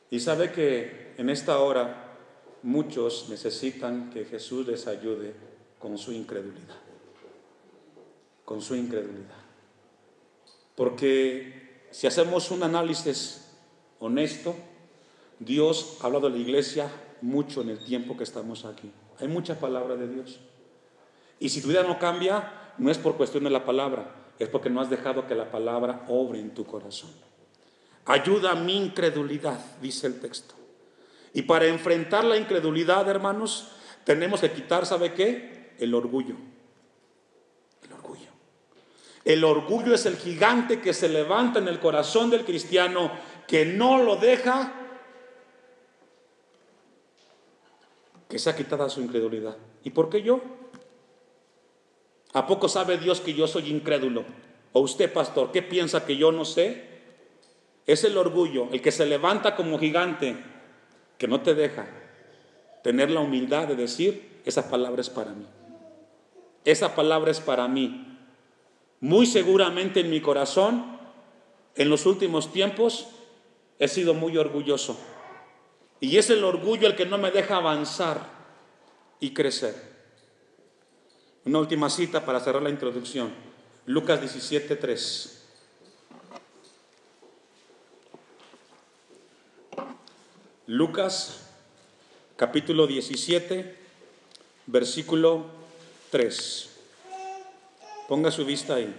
Y 0.09 0.19
sabe 0.19 0.51
que 0.51 1.13
en 1.17 1.29
esta 1.29 1.59
hora 1.59 2.17
muchos 2.63 3.27
necesitan 3.29 4.09
que 4.09 4.25
Jesús 4.25 4.65
les 4.67 4.87
ayude 4.87 5.33
con 5.79 5.97
su 5.97 6.11
incredulidad. 6.11 6.77
Con 8.43 8.61
su 8.61 8.75
incredulidad. 8.75 9.43
Porque 10.75 11.87
si 11.91 12.07
hacemos 12.07 12.51
un 12.51 12.63
análisis 12.63 13.49
honesto, 13.99 14.55
Dios 15.39 15.97
ha 16.01 16.05
hablado 16.05 16.29
de 16.29 16.37
la 16.37 16.41
iglesia 16.41 16.89
mucho 17.21 17.61
en 17.61 17.69
el 17.69 17.83
tiempo 17.83 18.15
que 18.15 18.23
estamos 18.23 18.65
aquí. 18.65 18.91
Hay 19.19 19.27
mucha 19.27 19.59
palabra 19.59 19.95
de 19.95 20.07
Dios. 20.07 20.39
Y 21.39 21.49
si 21.49 21.61
tu 21.61 21.67
vida 21.67 21.83
no 21.83 21.99
cambia, 21.99 22.73
no 22.77 22.89
es 22.89 22.97
por 22.97 23.17
cuestión 23.17 23.43
de 23.43 23.49
la 23.49 23.65
palabra, 23.65 24.15
es 24.39 24.49
porque 24.49 24.69
no 24.69 24.81
has 24.81 24.89
dejado 24.89 25.27
que 25.27 25.35
la 25.35 25.51
palabra 25.51 26.05
obre 26.07 26.39
en 26.39 26.53
tu 26.53 26.65
corazón. 26.65 27.11
Ayuda 28.05 28.51
a 28.51 28.55
mi 28.55 28.77
incredulidad, 28.77 29.59
dice 29.81 30.07
el 30.07 30.19
texto. 30.19 30.53
Y 31.33 31.41
para 31.41 31.65
enfrentar 31.65 32.23
la 32.23 32.37
incredulidad, 32.37 33.09
hermanos, 33.09 33.69
tenemos 34.03 34.41
que 34.41 34.51
quitar, 34.51 34.85
¿sabe 34.85 35.13
qué? 35.13 35.73
El 35.79 35.93
orgullo. 35.93 36.35
El 37.83 37.91
orgullo. 37.91 38.29
El 39.25 39.43
orgullo 39.43 39.93
es 39.93 40.05
el 40.05 40.15
gigante 40.15 40.79
que 40.79 40.93
se 40.93 41.09
levanta 41.09 41.59
en 41.59 41.67
el 41.67 41.79
corazón 41.79 42.29
del 42.29 42.45
cristiano 42.45 43.11
que 43.47 43.65
no 43.65 44.01
lo 44.01 44.15
deja 44.15 44.84
que 48.35 48.39
sea 48.39 48.53
quitada 48.53 48.89
su 48.89 48.99
incredulidad. 48.99 49.55
¿Y 49.85 49.91
por 49.91 50.09
qué 50.09 50.21
yo? 50.21 50.41
¿A 52.33 52.45
poco 52.45 52.67
sabe 52.67 52.97
Dios 52.97 53.21
que 53.21 53.33
yo 53.33 53.47
soy 53.47 53.71
incrédulo? 53.71 54.25
¿O 54.73 54.81
usted, 54.81 55.13
pastor, 55.13 55.53
qué 55.53 55.61
piensa 55.61 56.05
que 56.05 56.17
yo 56.17 56.33
no 56.33 56.43
sé? 56.43 56.83
Es 57.85 58.03
el 58.03 58.17
orgullo, 58.17 58.67
el 58.73 58.81
que 58.81 58.91
se 58.91 59.05
levanta 59.05 59.55
como 59.55 59.79
gigante, 59.79 60.35
que 61.17 61.29
no 61.29 61.39
te 61.43 61.55
deja 61.55 61.87
tener 62.83 63.09
la 63.09 63.21
humildad 63.21 63.69
de 63.69 63.77
decir, 63.77 64.41
esa 64.43 64.69
palabra 64.69 64.99
es 64.99 65.09
para 65.09 65.31
mí. 65.31 65.47
Esa 66.65 66.93
palabra 66.93 67.31
es 67.31 67.39
para 67.39 67.69
mí. 67.69 68.19
Muy 68.99 69.27
seguramente 69.27 70.01
en 70.01 70.09
mi 70.09 70.19
corazón, 70.19 70.99
en 71.77 71.89
los 71.89 72.05
últimos 72.05 72.51
tiempos, 72.51 73.07
he 73.79 73.87
sido 73.87 74.13
muy 74.13 74.35
orgulloso. 74.35 74.99
Y 76.05 76.19
es 76.19 76.29
el 76.29 76.43
orgullo 76.43 76.85
el 76.85 76.95
que 76.95 77.07
no 77.07 77.17
me 77.17 77.31
deja 77.31 77.55
avanzar 77.55 78.29
y 79.19 79.33
crecer. 79.33 79.73
Una 81.45 81.57
última 81.57 81.89
cita 81.89 82.23
para 82.23 82.39
cerrar 82.39 82.61
la 82.61 82.69
introducción. 82.69 83.33
Lucas 83.87 84.21
17:3. 84.21 85.41
Lucas 90.67 91.49
capítulo 92.35 92.85
17, 92.85 93.75
versículo 94.67 95.47
3. 96.11 96.69
Ponga 98.07 98.29
su 98.29 98.45
vista 98.45 98.75
ahí. 98.75 98.95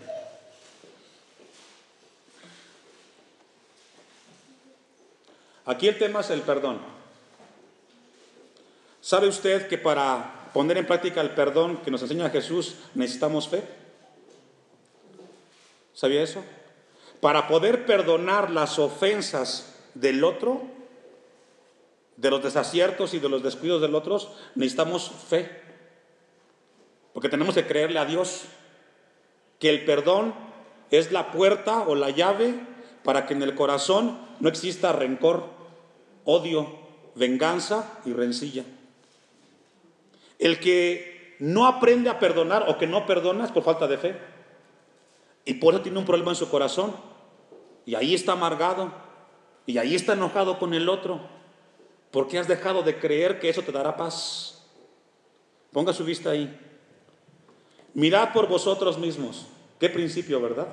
Aquí 5.67 5.87
el 5.87 5.99
tema 5.99 6.19
es 6.19 6.31
el 6.31 6.43
perdón. 6.43 6.96
¿Sabe 9.07 9.29
usted 9.29 9.69
que 9.69 9.79
para 9.79 10.51
poner 10.53 10.79
en 10.79 10.85
práctica 10.85 11.21
el 11.21 11.31
perdón 11.31 11.77
que 11.77 11.93
nos 11.93 12.03
enseña 12.03 12.29
Jesús 12.29 12.75
necesitamos 12.97 13.49
fe? 13.49 13.63
¿Sabía 15.95 16.25
eso? 16.25 16.43
Para 17.21 17.47
poder 17.47 17.87
perdonar 17.87 18.51
las 18.51 18.81
ofensas 18.81 19.77
del 19.95 20.25
otro, 20.25 20.61
de 22.17 22.31
los 22.31 22.43
desaciertos 22.43 23.15
y 23.15 23.21
de 23.21 23.29
los 23.29 23.45
descuidos 23.45 23.81
del 23.81 23.95
otro, 23.95 24.19
necesitamos 24.57 25.13
fe. 25.29 25.63
Porque 27.13 27.29
tenemos 27.29 27.55
que 27.55 27.65
creerle 27.65 28.01
a 28.01 28.07
Dios 28.07 28.43
que 29.61 29.71
el 29.71 29.85
perdón 29.85 30.35
es 30.91 31.13
la 31.13 31.31
puerta 31.31 31.85
o 31.87 31.95
la 31.95 32.11
llave 32.11 32.55
para 33.05 33.25
que 33.27 33.35
en 33.35 33.45
el 33.45 33.55
corazón 33.55 34.19
no 34.41 34.49
exista 34.49 34.93
rencor, 34.93 35.45
odio, 36.25 36.77
venganza 37.15 38.01
y 38.05 38.13
rencilla. 38.13 38.65
El 40.39 40.61
que 40.61 41.37
no 41.39 41.67
aprende 41.67 42.11
a 42.11 42.19
perdonar 42.19 42.67
o 42.69 42.79
que 42.79 42.87
no 42.87 43.07
perdona 43.07 43.45
es 43.45 43.53
por 43.53 43.63
falta 43.63 43.87
de 43.87 43.99
fe. 43.99 44.17
Y 45.45 45.55
por 45.55 45.75
eso 45.75 45.83
tiene 45.83 45.99
un 45.99 46.05
problema 46.05 46.33
en 46.33 46.37
su 46.37 46.49
corazón. 46.49 46.95
Y 47.85 47.95
ahí 47.95 48.15
está 48.15 48.33
amargado. 48.33 48.93
Y 49.67 49.79
ahí 49.79 49.95
está 49.95 50.15
enojado 50.15 50.59
con 50.59 50.75
el 50.75 50.89
otro. 50.89 51.21
Porque 52.11 52.39
has 52.39 52.49
dejado 52.49 52.83
de 52.83 52.99
creer 52.99 53.39
que 53.39 53.49
eso 53.49 53.63
te 53.63 53.73
dará 53.73 53.97
paz. 53.97 54.67
Ponga 55.73 55.93
su 55.93 56.05
vista 56.05 56.31
ahí. 56.31 56.59
Mirad 57.95 58.33
por 58.33 58.49
vosotros 58.49 58.99
mismos. 58.99 59.47
Qué 59.79 59.89
principio, 59.89 60.41
¿verdad? 60.41 60.69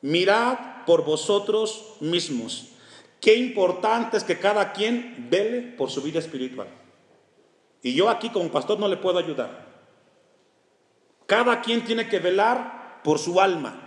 Mirad 0.00 0.84
por 0.86 1.04
vosotros 1.04 1.96
mismos 2.00 2.74
Qué 3.24 3.36
importante 3.36 4.18
es 4.18 4.22
que 4.22 4.38
cada 4.38 4.74
quien 4.74 5.28
vele 5.30 5.62
por 5.62 5.90
su 5.90 6.02
vida 6.02 6.18
espiritual. 6.18 6.68
Y 7.84 7.92
yo 7.92 8.08
aquí 8.08 8.30
como 8.30 8.50
pastor 8.50 8.80
no 8.80 8.88
le 8.88 8.96
puedo 8.96 9.18
ayudar. 9.18 9.66
Cada 11.26 11.60
quien 11.60 11.84
tiene 11.84 12.08
que 12.08 12.18
velar 12.18 13.00
por 13.04 13.18
su 13.18 13.38
alma, 13.38 13.78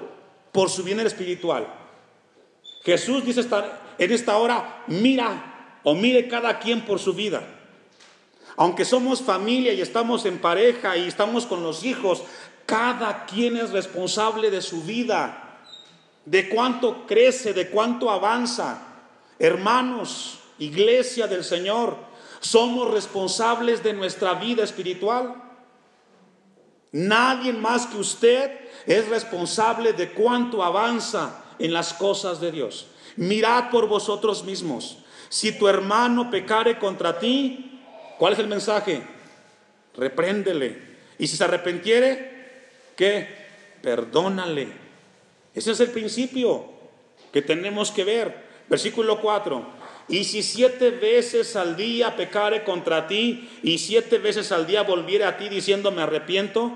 por 0.52 0.70
su 0.70 0.84
bien 0.84 1.00
espiritual. 1.00 1.68
Jesús 2.84 3.26
dice 3.26 3.42
en 3.98 4.12
esta 4.12 4.38
hora, 4.38 4.84
mira 4.86 5.80
o 5.84 5.96
mire 5.96 6.28
cada 6.28 6.60
quien 6.60 6.86
por 6.86 7.00
su 7.00 7.14
vida. 7.14 7.42
Aunque 8.56 8.86
somos 8.86 9.24
familia 9.24 9.74
y 9.74 9.82
estamos 9.82 10.26
en 10.26 10.38
pareja 10.38 10.96
y 10.96 11.08
estamos 11.08 11.48
con 11.48 11.64
los 11.64 11.84
hijos, 11.84 12.22
cada 12.68 13.26
quien 13.26 13.58
es 13.58 13.72
responsable 13.72 14.52
de 14.52 14.62
su 14.62 14.84
vida, 14.84 15.60
de 16.24 16.50
cuánto 16.50 17.08
crece, 17.08 17.54
de 17.54 17.72
cuánto 17.72 18.12
avanza. 18.12 18.80
Hermanos, 19.40 20.38
iglesia 20.60 21.26
del 21.26 21.44
Señor, 21.44 22.07
somos 22.40 22.92
responsables 22.92 23.84
de 23.84 23.94
nuestra 23.94 24.34
vida 24.36 24.64
espiritual. 24.64 25.44
Nadie 26.92 27.54
más 27.54 27.88
que 27.88 27.98
usted 27.98 28.52
es 28.86 29.08
responsable 29.10 29.94
de 29.94 30.12
cuánto 30.12 30.64
avanza 30.64 31.44
en 31.60 31.74
las 31.74 31.94
cosas 31.94 32.40
de 32.40 32.52
Dios. 32.52 32.88
Mirad 33.16 33.70
por 33.70 33.88
vosotros 33.88 34.44
mismos. 34.44 35.00
Si 35.30 35.52
tu 35.58 35.68
hermano 35.68 36.30
pecare 36.30 36.80
contra 36.80 37.20
ti, 37.20 37.82
¿cuál 38.18 38.34
es 38.34 38.40
el 38.40 38.48
mensaje? 38.48 39.02
Repréndele. 39.96 40.98
Y 41.20 41.28
si 41.28 41.36
se 41.36 41.44
arrepentiere, 41.44 42.68
¿qué? 42.96 43.28
Perdónale. 43.82 44.68
Ese 45.54 45.72
es 45.72 45.80
el 45.80 45.90
principio 45.90 46.66
que 47.34 47.42
tenemos 47.42 47.92
que 47.92 48.04
ver. 48.04 48.48
Versículo 48.70 49.20
4. 49.20 49.66
Y 50.10 50.24
si 50.24 50.42
siete 50.42 50.92
veces 50.92 51.56
al 51.56 51.76
día 51.76 52.16
pecare 52.16 52.64
contra 52.64 53.08
ti 53.08 53.50
y 53.62 53.78
siete 53.78 54.20
veces 54.20 54.52
al 54.52 54.66
día 54.66 54.84
volviere 54.84 55.26
a 55.26 55.38
ti 55.38 55.50
diciendo 55.50 55.92
me 55.92 56.02
arrepiento, 56.02 56.72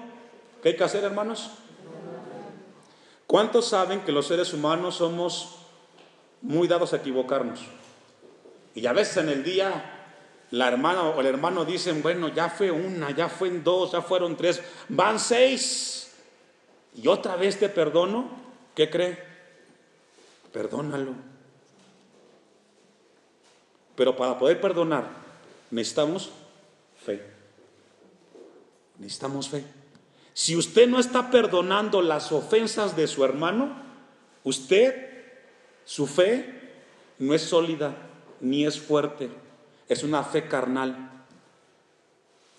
¿qué 0.61 0.69
hay 0.69 0.75
que 0.75 0.83
hacer 0.83 1.03
hermanos? 1.03 1.51
¿Cuántos 3.27 3.69
saben 3.69 4.01
que 4.01 4.11
los 4.11 4.27
seres 4.27 4.53
humanos 4.53 4.95
somos 4.95 5.55
muy 6.41 6.67
dados 6.67 6.91
a 6.91 6.97
equivocarnos? 6.97 7.61
Y 8.75 8.85
a 8.85 8.91
veces 8.91 9.17
en 9.17 9.29
el 9.29 9.43
día 9.43 9.99
la 10.51 10.67
hermana 10.67 11.03
o 11.03 11.19
el 11.21 11.27
hermano 11.27 11.63
dicen, 11.63 12.01
bueno, 12.01 12.27
ya 12.27 12.49
fue 12.49 12.71
una, 12.71 13.11
ya 13.11 13.29
fue 13.29 13.47
en 13.47 13.63
dos, 13.63 13.93
ya 13.93 14.01
fueron 14.01 14.35
tres, 14.35 14.61
van 14.89 15.17
seis. 15.17 16.11
Y 16.93 17.07
otra 17.07 17.37
vez 17.37 17.57
te 17.57 17.69
perdono, 17.69 18.29
¿qué 18.75 18.89
cree? 18.89 19.17
Perdónalo. 20.51 21.30
Pero 23.95 24.15
para 24.15 24.37
poder 24.37 24.59
perdonar 24.59 25.05
necesitamos 25.69 26.31
fe. 27.03 27.21
Necesitamos 28.97 29.49
fe. 29.49 29.63
Si 30.33 30.55
usted 30.55 30.87
no 30.87 30.99
está 30.99 31.29
perdonando 31.31 32.01
las 32.01 32.31
ofensas 32.31 32.95
de 32.95 33.07
su 33.07 33.25
hermano, 33.25 33.75
usted, 34.43 35.09
su 35.85 36.07
fe 36.07 36.73
no 37.19 37.33
es 37.33 37.41
sólida 37.41 37.95
ni 38.39 38.65
es 38.65 38.79
fuerte. 38.79 39.29
Es 39.87 40.03
una 40.03 40.23
fe 40.23 40.47
carnal. 40.47 41.11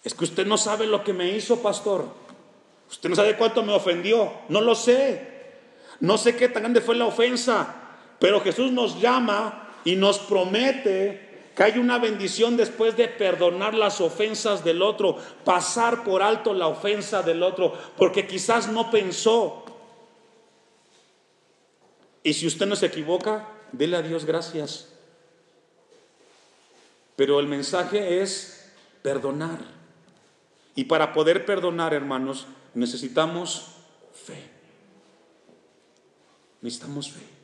Es 0.05 0.15
que 0.15 0.25
usted 0.25 0.47
no 0.47 0.59
sabe 0.59 0.87
lo 0.87 1.03
que 1.05 1.13
me 1.13 1.31
hizo, 1.31 1.63
pastor. 1.63 2.07
Usted 2.91 3.09
no 3.09 3.17
sabe 3.17 3.37
cuánto 3.37 3.63
me 3.63 3.73
ofendió. 3.73 4.33
No 4.49 4.61
lo 4.61 4.75
sé. 4.75 5.31
No 6.01 6.19
sé 6.19 6.37
qué 6.37 6.49
tan 6.49 6.65
grande 6.65 6.81
fue 6.81 6.97
la 6.97 7.07
ofensa. 7.07 7.75
Pero 8.19 8.41
Jesús 8.41 8.71
nos 8.71 9.01
llama 9.01 9.72
y 9.85 9.97
nos 9.97 10.19
promete 10.19 11.33
que 11.55 11.63
hay 11.63 11.79
una 11.79 11.99
bendición 11.99 12.57
después 12.57 12.97
de 12.97 13.09
perdonar 13.09 13.75
las 13.75 14.01
ofensas 14.01 14.65
del 14.65 14.81
otro, 14.81 15.19
pasar 15.45 16.03
por 16.05 16.23
alto 16.23 16.55
la 16.55 16.67
ofensa 16.67 17.23
del 17.23 17.43
otro, 17.43 17.77
porque 17.97 18.27
quizás 18.27 18.69
no 18.69 18.91
pensó. 18.91 19.65
Y 22.23 22.33
si 22.35 22.47
usted 22.47 22.67
no 22.67 22.77
se 22.77 22.87
equivoca, 22.87 23.49
dele 23.73 23.97
a 23.97 24.03
Dios 24.03 24.25
gracias. 24.25 24.89
Pero 27.17 27.41
el 27.41 27.47
mensaje 27.47 28.23
es 28.23 28.73
perdonar. 29.03 29.59
Y 30.75 30.85
para 30.85 31.13
poder 31.13 31.45
perdonar, 31.45 31.93
hermanos, 31.93 32.47
necesitamos 32.75 33.67
fe. 34.13 34.49
Necesitamos 36.63 37.11
fe. 37.11 37.42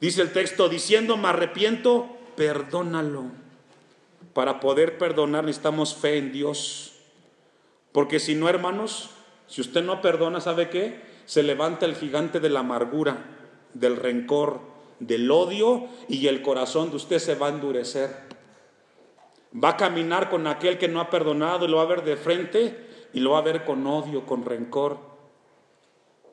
Dice 0.00 0.22
el 0.22 0.32
texto, 0.32 0.68
diciendo, 0.68 1.16
me 1.16 1.28
arrepiento, 1.28 2.08
perdónalo. 2.36 3.24
Para 4.32 4.60
poder 4.60 4.96
perdonar 4.96 5.44
necesitamos 5.44 5.94
fe 5.94 6.16
en 6.16 6.32
Dios. 6.32 6.94
Porque 7.92 8.18
si 8.18 8.34
no, 8.34 8.48
hermanos, 8.48 9.10
si 9.46 9.60
usted 9.60 9.82
no 9.82 10.00
perdona, 10.00 10.40
¿sabe 10.40 10.70
qué? 10.70 11.02
Se 11.26 11.42
levanta 11.42 11.84
el 11.84 11.96
gigante 11.96 12.40
de 12.40 12.48
la 12.48 12.60
amargura, 12.60 13.24
del 13.74 13.96
rencor, 13.96 14.60
del 15.00 15.30
odio 15.30 15.86
y 16.08 16.28
el 16.28 16.40
corazón 16.42 16.90
de 16.90 16.96
usted 16.96 17.18
se 17.18 17.34
va 17.34 17.48
a 17.48 17.50
endurecer. 17.50 18.30
Va 19.52 19.70
a 19.70 19.76
caminar 19.76 20.30
con 20.30 20.46
aquel 20.46 20.78
que 20.78 20.88
no 20.88 21.00
ha 21.00 21.10
perdonado 21.10 21.64
y 21.64 21.68
lo 21.68 21.78
va 21.78 21.82
a 21.82 21.86
ver 21.86 22.04
de 22.04 22.16
frente 22.16 23.08
y 23.12 23.20
lo 23.20 23.32
va 23.32 23.38
a 23.38 23.42
ver 23.42 23.64
con 23.64 23.86
odio, 23.86 24.24
con 24.24 24.44
rencor. 24.44 24.98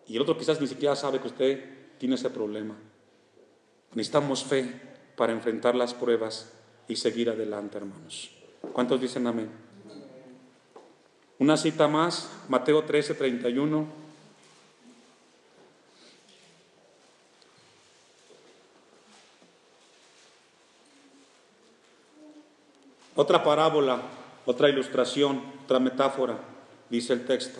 Y 0.05 0.15
el 0.15 0.21
otro 0.21 0.37
quizás 0.37 0.61
ni 0.61 0.67
siquiera 0.67 0.95
sabe 0.95 1.19
que 1.19 1.27
usted 1.27 1.97
tiene 1.97 2.15
ese 2.15 2.29
problema. 2.29 2.77
Necesitamos 3.93 4.43
fe 4.43 4.79
para 5.15 5.33
enfrentar 5.33 5.75
las 5.75 5.93
pruebas 5.93 6.51
y 6.87 6.95
seguir 6.95 7.29
adelante, 7.29 7.77
hermanos. 7.77 8.29
¿Cuántos 8.73 9.01
dicen 9.01 9.27
amén? 9.27 9.49
Una 11.39 11.57
cita 11.57 11.87
más, 11.87 12.29
Mateo 12.49 12.83
13, 12.83 13.13
31. 13.13 14.07
Otra 23.15 23.43
parábola, 23.43 24.01
otra 24.45 24.69
ilustración, 24.69 25.41
otra 25.63 25.79
metáfora, 25.79 26.39
dice 26.89 27.13
el 27.13 27.25
texto. 27.25 27.59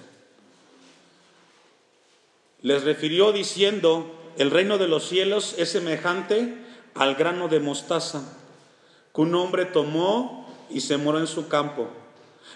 Les 2.62 2.84
refirió 2.84 3.32
diciendo, 3.32 4.06
el 4.38 4.52
reino 4.52 4.78
de 4.78 4.88
los 4.88 5.08
cielos 5.08 5.56
es 5.58 5.72
semejante 5.72 6.56
al 6.94 7.16
grano 7.16 7.48
de 7.48 7.60
mostaza 7.60 8.22
que 9.14 9.22
un 9.22 9.34
hombre 9.36 9.66
tomó 9.66 10.48
y 10.70 10.82
se 10.82 10.98
moró 10.98 11.20
en 11.20 11.28
su 11.28 11.48
campo, 11.48 11.88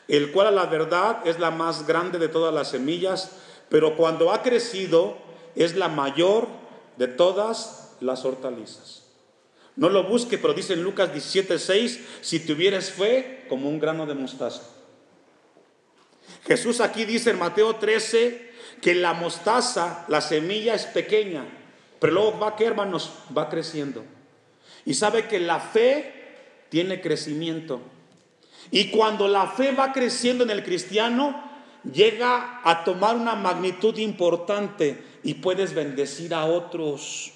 el 0.07 0.31
cual 0.31 0.47
a 0.47 0.51
la 0.51 0.65
verdad 0.65 1.25
es 1.25 1.39
la 1.39 1.49
más 1.51 1.87
grande 1.87 2.19
de 2.19 2.27
todas 2.27 2.53
las 2.53 2.69
semillas, 2.69 3.31
pero 3.69 3.95
cuando 3.95 4.31
ha 4.31 4.43
crecido 4.43 5.17
es 5.55 5.75
la 5.75 5.87
mayor 5.87 6.47
de 6.97 7.07
todas 7.07 7.95
las 7.99 8.25
hortalizas. 8.25 9.03
No 9.75 9.89
lo 9.89 10.03
busque, 10.03 10.37
pero 10.37 10.53
dice 10.53 10.73
en 10.73 10.83
Lucas 10.83 11.11
17:6, 11.13 11.99
si 12.21 12.39
tuvieres 12.41 12.91
fe 12.91 13.45
como 13.49 13.69
un 13.69 13.79
grano 13.79 14.05
de 14.05 14.13
mostaza. 14.13 14.61
Jesús 16.45 16.81
aquí 16.81 17.05
dice 17.05 17.31
en 17.31 17.39
Mateo 17.39 17.75
13 17.77 18.51
que 18.81 18.95
la 18.95 19.13
mostaza, 19.13 20.05
la 20.07 20.21
semilla 20.21 20.73
es 20.75 20.85
pequeña, 20.85 21.45
pero 22.01 22.13
luego 22.13 22.39
va 22.39 22.55
que 22.55 22.65
hermanos, 22.65 23.11
va 23.37 23.47
creciendo. 23.47 24.03
Y 24.85 24.95
sabe 24.95 25.27
que 25.27 25.39
la 25.39 25.59
fe 25.59 26.65
tiene 26.69 26.99
crecimiento. 26.99 27.79
Y 28.71 28.89
cuando 28.89 29.27
la 29.27 29.45
fe 29.45 29.71
va 29.71 29.93
creciendo 29.93 30.43
en 30.43 30.49
el 30.49 30.63
cristiano, 30.63 31.39
llega 31.83 32.61
a 32.63 32.83
tomar 32.83 33.15
una 33.15 33.35
magnitud 33.35 33.95
importante 33.99 34.99
y 35.21 35.35
puedes 35.35 35.75
bendecir 35.75 36.33
a 36.33 36.45
otros. 36.45 37.33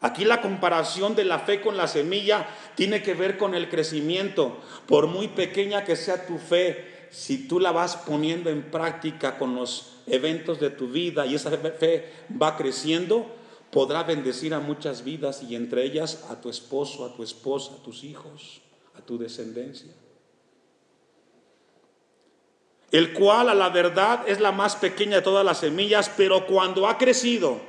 Aquí 0.00 0.24
la 0.24 0.40
comparación 0.40 1.14
de 1.14 1.24
la 1.24 1.40
fe 1.40 1.60
con 1.60 1.76
la 1.76 1.86
semilla 1.86 2.48
tiene 2.74 3.02
que 3.02 3.12
ver 3.12 3.36
con 3.36 3.54
el 3.54 3.68
crecimiento. 3.68 4.58
Por 4.86 5.06
muy 5.06 5.28
pequeña 5.28 5.84
que 5.84 5.96
sea 5.96 6.24
tu 6.26 6.38
fe, 6.38 6.93
si 7.14 7.46
tú 7.46 7.60
la 7.60 7.70
vas 7.70 7.96
poniendo 7.96 8.50
en 8.50 8.72
práctica 8.72 9.38
con 9.38 9.54
los 9.54 9.92
eventos 10.08 10.58
de 10.58 10.70
tu 10.70 10.88
vida 10.88 11.24
y 11.26 11.36
esa 11.36 11.50
fe 11.50 12.10
va 12.42 12.56
creciendo, 12.56 13.26
podrá 13.70 14.02
bendecir 14.02 14.52
a 14.52 14.58
muchas 14.58 15.04
vidas 15.04 15.44
y 15.44 15.54
entre 15.54 15.84
ellas 15.84 16.24
a 16.28 16.40
tu 16.40 16.50
esposo, 16.50 17.04
a 17.04 17.14
tu 17.14 17.22
esposa, 17.22 17.74
a 17.74 17.82
tus 17.84 18.02
hijos, 18.02 18.62
a 18.98 19.00
tu 19.00 19.16
descendencia. 19.16 19.92
El 22.90 23.12
cual 23.12 23.48
a 23.48 23.54
la 23.54 23.68
verdad 23.68 24.28
es 24.28 24.40
la 24.40 24.50
más 24.50 24.74
pequeña 24.74 25.16
de 25.16 25.22
todas 25.22 25.44
las 25.44 25.58
semillas, 25.58 26.10
pero 26.16 26.46
cuando 26.46 26.88
ha 26.88 26.98
crecido, 26.98 27.60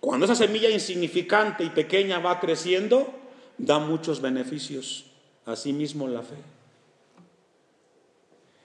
cuando 0.00 0.26
esa 0.26 0.34
semilla 0.34 0.68
insignificante 0.68 1.62
y 1.62 1.70
pequeña 1.70 2.18
va 2.18 2.40
creciendo, 2.40 3.06
da 3.56 3.78
muchos 3.78 4.20
beneficios. 4.20 5.04
Asimismo 5.46 6.08
la 6.08 6.22
fe. 6.22 6.61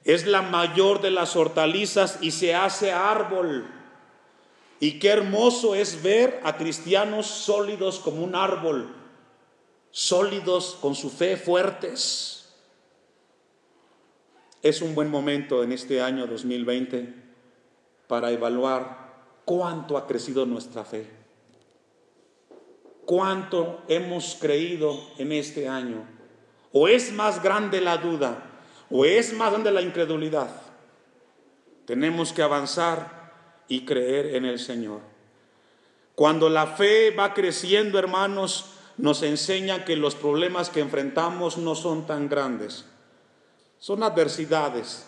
Es 0.08 0.26
la 0.26 0.41
mayor 0.41 1.02
de 1.02 1.12
las 1.12 1.36
hortalizas 1.36 2.17
y 2.22 2.32
se 2.32 2.56
hace 2.56 2.91
árbol. 2.91 3.67
Y 4.80 4.98
qué 4.98 5.10
hermoso 5.10 5.76
es 5.76 6.02
ver 6.02 6.41
a 6.43 6.58
cristianos 6.58 7.28
sólidos 7.28 8.00
como 8.00 8.24
un 8.24 8.34
árbol, 8.34 8.89
sólidos 9.91 10.80
con 10.82 10.96
su 10.96 11.12
fe, 11.12 11.38
fuertes. 11.38 12.56
Es 14.63 14.82
un 14.82 14.96
buen 14.96 15.12
momento 15.12 15.62
en 15.62 15.72
este 15.72 16.02
año 16.02 16.26
2020 16.26 17.13
para 18.08 18.32
evaluar 18.32 19.13
cuánto 19.46 19.96
ha 19.96 20.08
crecido 20.08 20.48
nuestra 20.48 20.84
fe 20.84 21.17
cuánto 23.08 23.84
hemos 23.88 24.36
creído 24.39 25.00
en 25.17 25.32
este 25.32 25.67
año. 25.67 26.06
O 26.74 26.89
es 26.89 27.13
más 27.13 27.41
grande 27.41 27.80
la 27.80 27.98
duda, 27.98 28.57
o 28.89 29.06
es 29.06 29.34
más 29.34 29.52
grande 29.52 29.71
la 29.71 29.82
incredulidad. 29.82 30.50
Tenemos 31.86 32.34
que 32.34 32.41
avanzar 32.41 33.32
y 33.67 33.86
creer 33.86 34.36
en 34.36 34.45
el 34.45 34.60
Señor. 34.60 35.02
Cuando 36.15 36.50
la 36.50 36.67
fe 36.67 37.12
va 37.12 37.34
creciendo, 37.34 38.00
hermanos, 38.00 38.73
nos 38.97 39.21
enseña 39.21 39.86
que 39.86 39.95
los 39.95 40.15
problemas 40.15 40.69
que 40.69 40.80
enfrentamos 40.80 41.58
no 41.58 41.76
son 41.76 42.08
tan 42.08 42.28
grandes. 42.28 42.86
Son 43.80 44.02
adversidades, 44.02 45.06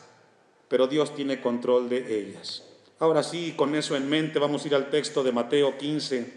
pero 0.68 0.88
Dios 0.88 1.16
tiene 1.16 1.42
control 1.42 1.90
de 1.90 2.20
ellas. 2.20 2.64
Ahora 3.00 3.24
sí, 3.24 3.54
con 3.56 3.76
eso 3.76 3.96
en 3.96 4.08
mente, 4.10 4.40
vamos 4.40 4.64
a 4.64 4.68
ir 4.68 4.76
al 4.76 4.90
texto 4.90 5.24
de 5.24 5.32
Mateo 5.32 5.78
15, 5.78 6.34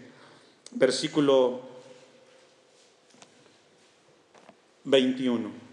versículo 0.71 1.61
21. 4.85 5.72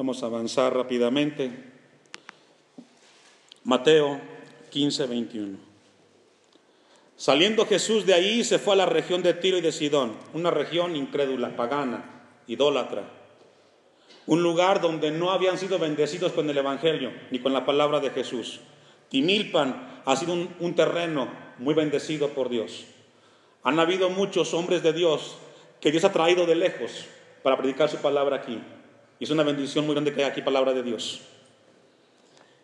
Vamos 0.00 0.22
a 0.22 0.26
avanzar 0.28 0.74
rápidamente. 0.74 1.50
Mateo 3.64 4.18
15, 4.70 5.06
21. 5.06 5.58
Saliendo 7.16 7.66
Jesús 7.66 8.06
de 8.06 8.14
ahí, 8.14 8.42
se 8.42 8.58
fue 8.58 8.72
a 8.72 8.76
la 8.76 8.86
región 8.86 9.22
de 9.22 9.34
Tiro 9.34 9.58
y 9.58 9.60
de 9.60 9.72
Sidón, 9.72 10.16
una 10.32 10.50
región 10.50 10.96
incrédula, 10.96 11.54
pagana, 11.54 12.22
idólatra, 12.46 13.10
un 14.24 14.42
lugar 14.42 14.80
donde 14.80 15.10
no 15.10 15.32
habían 15.32 15.58
sido 15.58 15.78
bendecidos 15.78 16.32
con 16.32 16.48
el 16.48 16.56
Evangelio 16.56 17.12
ni 17.30 17.38
con 17.38 17.52
la 17.52 17.66
palabra 17.66 18.00
de 18.00 18.08
Jesús. 18.08 18.60
Timilpan 19.10 20.00
ha 20.06 20.16
sido 20.16 20.32
un, 20.32 20.74
terreno 20.74 21.28
muy 21.58 21.74
bendecido 21.74 22.30
por 22.30 22.48
Dios. 22.48 22.86
Han 23.64 23.78
habido 23.78 24.08
muchos 24.08 24.54
hombres 24.54 24.82
de 24.82 24.94
Dios 24.94 25.36
que 25.78 25.90
Dios 25.90 26.04
ha 26.04 26.12
traído 26.12 26.46
de 26.46 26.54
lejos 26.54 27.04
para 27.42 27.58
predicar 27.58 27.90
su 27.90 27.98
palabra 27.98 28.36
aquí. 28.36 28.62
Y 29.20 29.24
es 29.24 29.30
una 29.30 29.44
bendición 29.44 29.84
muy 29.86 29.94
grande 29.94 30.12
que 30.12 30.24
hay 30.24 30.30
aquí 30.30 30.42
palabra 30.42 30.72
de 30.72 30.82
Dios. 30.82 31.20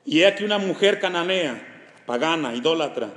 Y 0.04 0.20
he 0.20 0.26
aquí 0.26 0.42
una 0.42 0.58
mujer 0.58 0.98
cananea, 0.98 1.84
pagana, 2.06 2.54
idólatra, 2.54 3.10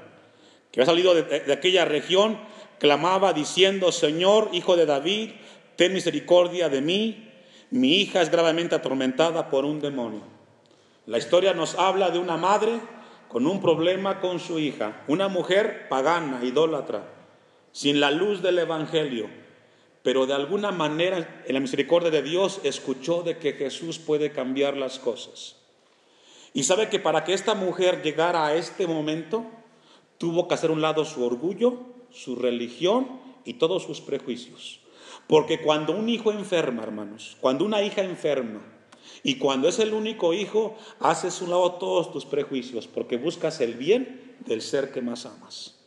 que 0.72 0.82
ha 0.82 0.86
salido 0.86 1.16
de, 1.16 1.24
de 1.24 1.54
aquella 1.54 1.86
región, 1.86 2.38
clamaba 2.80 3.34
diciendo, 3.34 3.92
Señor, 3.92 4.50
hijo 4.52 4.76
de 4.76 4.86
David, 4.86 5.32
ten 5.78 5.94
misericordia 5.94 6.68
de 6.70 6.82
mí, 6.82 7.30
mi 7.72 8.02
hija 8.02 8.22
es 8.22 8.30
gravemente 8.30 8.76
atormentada 8.76 9.50
por 9.50 9.64
un 9.64 9.80
demonio. 9.80 10.24
La 11.06 11.18
historia 11.18 11.54
nos 11.54 11.76
habla 11.76 12.12
de 12.12 12.20
una 12.20 12.38
madre 12.38 12.80
con 13.30 13.48
un 13.48 13.62
problema 13.62 14.20
con 14.20 14.40
su 14.40 14.60
hija, 14.60 15.04
una 15.08 15.28
mujer 15.28 15.88
pagana, 15.88 16.42
idólatra, 16.44 17.04
sin 17.72 18.00
la 18.00 18.12
luz 18.12 18.42
del 18.42 18.60
Evangelio, 18.60 19.30
pero 20.04 20.26
de 20.26 20.34
alguna 20.34 20.72
manera 20.72 21.44
en 21.46 21.54
la 21.54 21.60
misericordia 21.60 22.10
de 22.10 22.22
Dios 22.22 22.62
escuchó 22.64 23.24
de 23.24 23.38
que 23.38 23.54
Jesús 23.54 24.00
puede 24.00 24.32
cambiar 24.32 24.78
las 24.78 25.00
cosas. 25.00 25.58
Y 26.54 26.64
sabe 26.64 26.90
que 26.90 27.00
para 27.00 27.24
que 27.24 27.34
esta 27.34 27.54
mujer 27.54 28.02
llegara 28.02 28.48
a 28.48 28.56
este 28.56 28.88
momento, 28.88 29.46
tuvo 30.18 30.48
que 30.48 30.56
hacer 30.56 30.72
un 30.72 30.82
lado 30.82 31.06
su 31.06 31.24
orgullo, 31.24 31.80
su 32.12 32.36
religión 32.36 33.20
y 33.46 33.56
todos 33.56 33.84
sus 33.84 34.02
prejuicios. 34.02 34.80
Porque 35.28 35.62
cuando 35.62 35.94
un 35.94 36.10
hijo 36.10 36.32
enferma, 36.32 36.84
hermanos, 36.84 37.38
cuando 37.40 37.66
una 37.66 37.84
hija 37.84 38.02
enferma, 38.02 38.62
y 39.24 39.36
cuando 39.36 39.68
es 39.68 39.80
el 39.80 39.94
único 39.94 40.34
hijo, 40.34 40.78
haces 41.00 41.42
un 41.42 41.50
lado 41.50 41.74
todos 41.74 42.12
tus 42.12 42.26
prejuicios 42.26 42.88
porque 42.88 43.18
buscas 43.18 43.60
el 43.60 43.74
bien 43.74 44.36
del 44.46 44.62
ser 44.62 44.92
que 44.92 45.02
más 45.02 45.26
amas. 45.26 45.80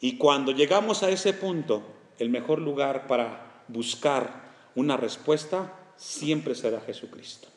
Y 0.00 0.16
cuando 0.18 0.52
llegamos 0.52 1.02
a 1.02 1.10
ese 1.10 1.32
punto, 1.32 1.82
el 2.18 2.30
mejor 2.30 2.60
lugar 2.60 3.06
para 3.06 3.62
buscar 3.68 4.42
una 4.74 4.96
respuesta 4.96 5.72
siempre 5.96 6.54
será 6.54 6.80
Jesucristo. 6.80 7.48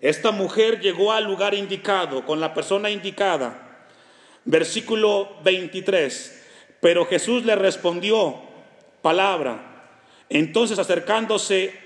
Esta 0.00 0.32
mujer 0.32 0.80
llegó 0.80 1.12
al 1.12 1.24
lugar 1.24 1.54
indicado, 1.54 2.26
con 2.26 2.40
la 2.40 2.54
persona 2.54 2.90
indicada. 2.90 3.86
Versículo 4.44 5.36
23. 5.44 6.42
Pero 6.80 7.06
Jesús 7.06 7.44
le 7.44 7.54
respondió, 7.54 8.40
palabra. 9.00 9.94
Entonces 10.28 10.80
acercándose, 10.80 11.78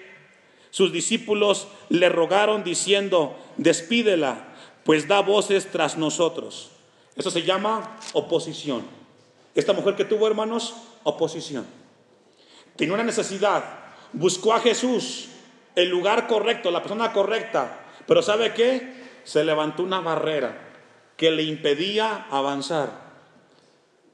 sus 0.70 0.92
discípulos 0.92 1.68
le 1.90 2.08
rogaron 2.08 2.64
diciendo, 2.64 3.36
despídela, 3.58 4.48
pues 4.84 5.08
da 5.08 5.20
voces 5.20 5.70
tras 5.70 5.98
nosotros. 5.98 6.70
Eso 7.16 7.30
se 7.30 7.42
llama 7.42 7.98
oposición. 8.12 8.84
Esta 9.54 9.72
mujer 9.72 9.96
que 9.96 10.04
tuvo 10.04 10.26
hermanos, 10.26 10.74
oposición. 11.06 11.64
Tiene 12.74 12.92
una 12.92 13.04
necesidad, 13.04 13.64
buscó 14.12 14.52
a 14.52 14.60
Jesús, 14.60 15.28
el 15.74 15.88
lugar 15.88 16.26
correcto, 16.26 16.70
la 16.70 16.82
persona 16.82 17.12
correcta, 17.12 17.80
pero 18.06 18.22
¿sabe 18.22 18.52
qué? 18.54 19.20
Se 19.24 19.44
levantó 19.44 19.82
una 19.82 20.00
barrera 20.00 20.66
que 21.16 21.30
le 21.30 21.44
impedía 21.44 22.26
avanzar. 22.30 23.06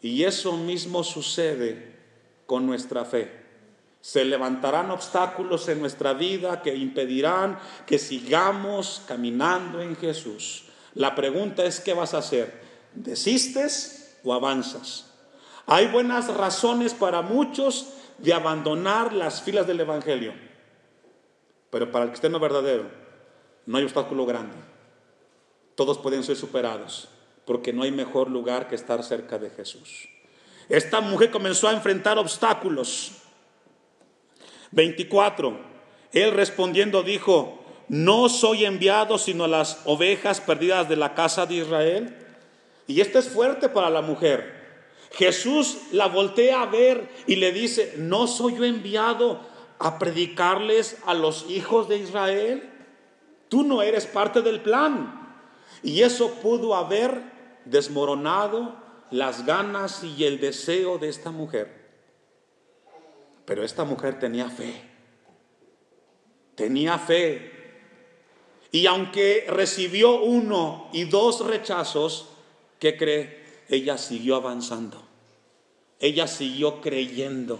Y 0.02 0.24
eso 0.24 0.56
mismo 0.56 1.02
sucede 1.02 1.96
con 2.46 2.66
nuestra 2.66 3.04
fe. 3.04 3.40
Se 4.00 4.24
levantarán 4.24 4.90
obstáculos 4.90 5.68
en 5.68 5.80
nuestra 5.80 6.12
vida 6.12 6.60
que 6.60 6.74
impedirán 6.74 7.58
que 7.86 7.98
sigamos 7.98 9.02
caminando 9.06 9.80
en 9.80 9.96
Jesús. 9.96 10.64
La 10.94 11.14
pregunta 11.14 11.64
es, 11.64 11.80
¿qué 11.80 11.94
vas 11.94 12.12
a 12.14 12.18
hacer? 12.18 12.60
¿Desistes 12.94 14.18
o 14.24 14.34
avanzas? 14.34 15.11
Hay 15.66 15.86
buenas 15.88 16.32
razones 16.34 16.94
para 16.94 17.22
muchos 17.22 17.94
de 18.18 18.32
abandonar 18.32 19.12
las 19.12 19.42
filas 19.42 19.66
del 19.66 19.80
Evangelio, 19.80 20.32
pero 21.70 21.90
para 21.90 22.04
el 22.04 22.10
cristiano 22.10 22.38
verdadero 22.38 22.84
no 23.66 23.78
hay 23.78 23.84
obstáculo 23.84 24.26
grande. 24.26 24.56
Todos 25.74 25.98
pueden 25.98 26.22
ser 26.22 26.36
superados, 26.36 27.08
porque 27.44 27.72
no 27.72 27.82
hay 27.82 27.90
mejor 27.90 28.30
lugar 28.30 28.68
que 28.68 28.74
estar 28.74 29.02
cerca 29.02 29.38
de 29.38 29.50
Jesús. 29.50 30.08
Esta 30.68 31.00
mujer 31.00 31.30
comenzó 31.30 31.68
a 31.68 31.72
enfrentar 31.72 32.18
obstáculos. 32.18 33.12
24. 34.70 35.58
Él 36.12 36.32
respondiendo 36.32 37.02
dijo, 37.02 37.58
no 37.88 38.28
soy 38.28 38.64
enviado 38.64 39.18
sino 39.18 39.44
a 39.44 39.48
las 39.48 39.80
ovejas 39.84 40.40
perdidas 40.40 40.88
de 40.88 40.96
la 40.96 41.14
casa 41.14 41.46
de 41.46 41.56
Israel. 41.56 42.16
Y 42.86 43.00
esto 43.00 43.18
es 43.18 43.28
fuerte 43.28 43.68
para 43.68 43.90
la 43.90 44.02
mujer. 44.02 44.61
Jesús 45.12 45.78
la 45.92 46.06
voltea 46.06 46.62
a 46.62 46.66
ver 46.66 47.08
y 47.26 47.36
le 47.36 47.52
dice, 47.52 47.94
¿no 47.98 48.26
soy 48.26 48.56
yo 48.56 48.64
enviado 48.64 49.40
a 49.78 49.98
predicarles 49.98 50.98
a 51.04 51.14
los 51.14 51.50
hijos 51.50 51.88
de 51.88 51.98
Israel? 51.98 52.70
Tú 53.48 53.62
no 53.62 53.82
eres 53.82 54.06
parte 54.06 54.40
del 54.40 54.62
plan. 54.62 55.20
Y 55.82 56.02
eso 56.02 56.34
pudo 56.36 56.74
haber 56.74 57.22
desmoronado 57.64 58.76
las 59.10 59.44
ganas 59.44 60.02
y 60.02 60.24
el 60.24 60.40
deseo 60.40 60.98
de 60.98 61.08
esta 61.08 61.30
mujer. 61.30 61.82
Pero 63.44 63.64
esta 63.64 63.84
mujer 63.84 64.18
tenía 64.18 64.48
fe. 64.48 64.82
Tenía 66.54 66.98
fe. 66.98 67.50
Y 68.70 68.86
aunque 68.86 69.44
recibió 69.48 70.22
uno 70.22 70.88
y 70.92 71.04
dos 71.04 71.46
rechazos, 71.46 72.30
¿qué 72.78 72.96
cree? 72.96 73.41
Ella 73.68 73.98
siguió 73.98 74.36
avanzando. 74.36 75.02
Ella 75.98 76.26
siguió 76.26 76.80
creyendo. 76.80 77.58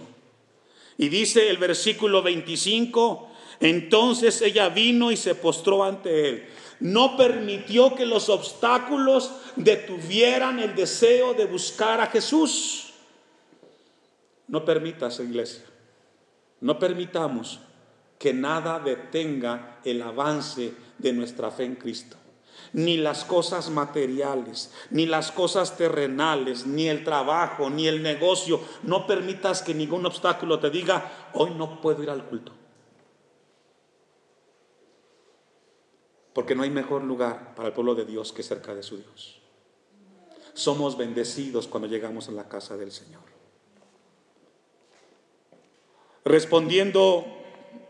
Y 0.97 1.09
dice 1.09 1.49
el 1.49 1.57
versículo 1.57 2.21
25, 2.21 3.29
entonces 3.59 4.41
ella 4.41 4.69
vino 4.69 5.11
y 5.11 5.17
se 5.17 5.35
postró 5.35 5.83
ante 5.83 6.29
él. 6.29 6.45
No 6.79 7.15
permitió 7.15 7.95
que 7.95 8.05
los 8.05 8.29
obstáculos 8.29 9.31
detuvieran 9.55 10.59
el 10.59 10.75
deseo 10.75 11.33
de 11.33 11.45
buscar 11.45 12.01
a 12.01 12.07
Jesús. 12.07 12.93
No 14.47 14.65
permitas, 14.65 15.19
iglesia, 15.19 15.63
no 16.59 16.77
permitamos 16.77 17.59
que 18.19 18.33
nada 18.33 18.79
detenga 18.79 19.79
el 19.83 20.01
avance 20.01 20.73
de 20.97 21.13
nuestra 21.13 21.49
fe 21.49 21.63
en 21.63 21.75
Cristo. 21.75 22.17
Ni 22.73 22.97
las 22.97 23.23
cosas 23.23 23.69
materiales, 23.69 24.71
ni 24.89 25.05
las 25.05 25.31
cosas 25.31 25.77
terrenales, 25.77 26.65
ni 26.65 26.89
el 26.89 27.03
trabajo, 27.03 27.69
ni 27.69 27.87
el 27.87 28.01
negocio. 28.01 28.59
No 28.81 29.05
permitas 29.05 29.61
que 29.61 29.73
ningún 29.73 30.05
obstáculo 30.05 30.59
te 30.59 30.69
diga, 30.69 31.29
hoy 31.33 31.51
no 31.51 31.79
puedo 31.81 32.01
ir 32.01 32.09
al 32.09 32.25
culto. 32.25 32.51
Porque 36.33 36.55
no 36.55 36.63
hay 36.63 36.71
mejor 36.71 37.03
lugar 37.03 37.53
para 37.55 37.67
el 37.67 37.73
pueblo 37.73 37.93
de 37.93 38.05
Dios 38.05 38.33
que 38.33 38.41
cerca 38.41 38.73
de 38.73 38.81
su 38.81 38.97
Dios. 38.97 39.39
Somos 40.53 40.97
bendecidos 40.97 41.67
cuando 41.67 41.87
llegamos 41.87 42.27
a 42.27 42.31
la 42.31 42.49
casa 42.49 42.75
del 42.75 42.91
Señor. 42.91 43.21
Respondiendo 46.25 47.25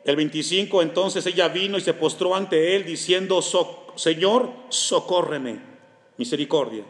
el 0.06 0.16
25, 0.16 0.82
entonces 0.82 1.26
ella 1.26 1.48
vino 1.50 1.78
y 1.78 1.82
se 1.82 1.94
postró 1.94 2.36
ante 2.36 2.76
él 2.76 2.84
diciendo, 2.84 3.42
Señor, 3.96 4.52
socórreme, 4.70 5.62
misericordia. 6.18 6.84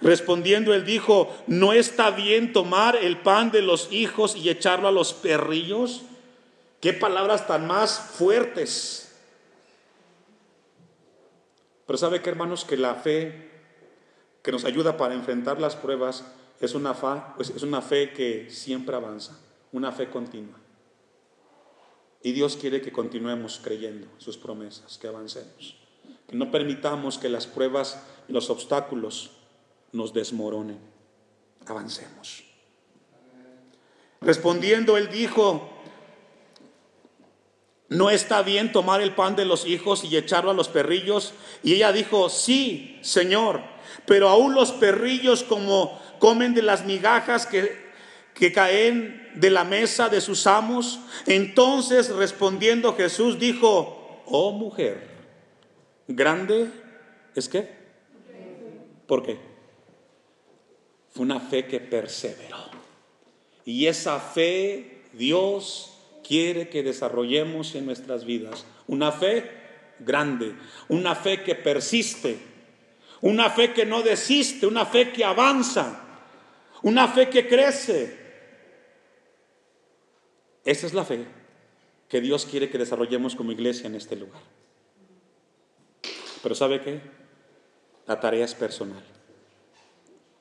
Respondiendo 0.00 0.74
él 0.74 0.84
dijo, 0.84 1.34
¿no 1.46 1.72
está 1.72 2.10
bien 2.10 2.52
tomar 2.52 2.96
el 2.96 3.18
pan 3.18 3.50
de 3.50 3.62
los 3.62 3.90
hijos 3.92 4.36
y 4.36 4.50
echarlo 4.50 4.88
a 4.88 4.92
los 4.92 5.14
perrillos? 5.14 6.02
Qué 6.80 6.92
palabras 6.92 7.46
tan 7.46 7.66
más 7.66 7.98
fuertes. 7.98 9.14
Pero 11.86 11.96
sabe 11.96 12.20
que 12.20 12.30
hermanos 12.30 12.64
que 12.64 12.76
la 12.76 12.94
fe 12.96 13.50
que 14.42 14.52
nos 14.52 14.64
ayuda 14.64 14.96
para 14.96 15.14
enfrentar 15.14 15.60
las 15.60 15.76
pruebas 15.76 16.24
es 16.60 16.74
una, 16.74 16.94
pues, 17.36 17.50
es 17.50 17.62
una 17.62 17.80
fe 17.82 18.12
que 18.12 18.50
siempre 18.50 18.94
avanza, 18.94 19.38
una 19.72 19.92
fe 19.92 20.08
continua. 20.10 20.58
Y 22.22 22.32
Dios 22.32 22.56
quiere 22.56 22.80
que 22.80 22.92
continuemos 22.92 23.60
creyendo 23.62 24.08
sus 24.18 24.36
promesas, 24.36 24.98
que 24.98 25.08
avancemos. 25.08 25.76
Que 26.28 26.36
no 26.36 26.50
permitamos 26.50 27.18
que 27.18 27.28
las 27.28 27.46
pruebas 27.46 28.02
y 28.28 28.32
los 28.32 28.50
obstáculos 28.50 29.30
nos 29.92 30.12
desmoronen. 30.12 30.78
Avancemos. 31.66 32.44
Respondiendo, 34.20 34.96
él 34.96 35.08
dijo, 35.10 35.68
no 37.88 38.10
está 38.10 38.42
bien 38.42 38.72
tomar 38.72 39.00
el 39.00 39.14
pan 39.14 39.36
de 39.36 39.44
los 39.44 39.66
hijos 39.66 40.04
y 40.04 40.16
echarlo 40.16 40.50
a 40.50 40.54
los 40.54 40.68
perrillos. 40.68 41.32
Y 41.62 41.74
ella 41.74 41.92
dijo, 41.92 42.28
sí, 42.28 42.98
Señor, 43.02 43.62
pero 44.06 44.28
aún 44.28 44.54
los 44.54 44.72
perrillos 44.72 45.42
como 45.42 46.00
comen 46.18 46.54
de 46.54 46.62
las 46.62 46.84
migajas 46.84 47.46
que 47.46 47.86
que 48.36 48.52
caen 48.52 49.30
de 49.34 49.50
la 49.50 49.64
mesa 49.64 50.08
de 50.08 50.20
sus 50.20 50.46
amos. 50.46 51.00
Entonces 51.26 52.10
respondiendo 52.10 52.94
Jesús 52.94 53.38
dijo, 53.38 54.22
oh 54.26 54.52
mujer, 54.52 55.15
grande 56.08 56.70
es 57.34 57.48
que, 57.48 57.68
¿por 59.06 59.22
qué? 59.22 59.38
Fue 61.10 61.24
una 61.24 61.40
fe 61.40 61.66
que 61.66 61.80
perseveró. 61.80 62.58
Y 63.64 63.86
esa 63.86 64.20
fe 64.20 65.02
Dios 65.12 65.98
quiere 66.26 66.68
que 66.68 66.82
desarrollemos 66.82 67.74
en 67.74 67.86
nuestras 67.86 68.24
vidas. 68.24 68.66
Una 68.86 69.12
fe 69.12 69.50
grande, 70.00 70.54
una 70.88 71.14
fe 71.14 71.42
que 71.42 71.54
persiste, 71.54 72.38
una 73.20 73.50
fe 73.50 73.72
que 73.72 73.86
no 73.86 74.02
desiste, 74.02 74.66
una 74.66 74.86
fe 74.86 75.12
que 75.12 75.24
avanza, 75.24 76.02
una 76.82 77.08
fe 77.08 77.28
que 77.30 77.48
crece, 77.48 78.26
esa 80.66 80.86
es 80.86 80.94
la 80.94 81.04
fe 81.04 81.24
que 82.08 82.20
Dios 82.20 82.44
quiere 82.44 82.68
que 82.68 82.76
desarrollemos 82.76 83.36
como 83.36 83.52
iglesia 83.52 83.86
en 83.86 83.94
este 83.94 84.16
lugar. 84.16 84.42
Pero 86.46 86.54
¿sabe 86.54 86.80
qué? 86.80 87.00
La 88.06 88.20
tarea 88.20 88.44
es 88.44 88.54
personal. 88.54 89.02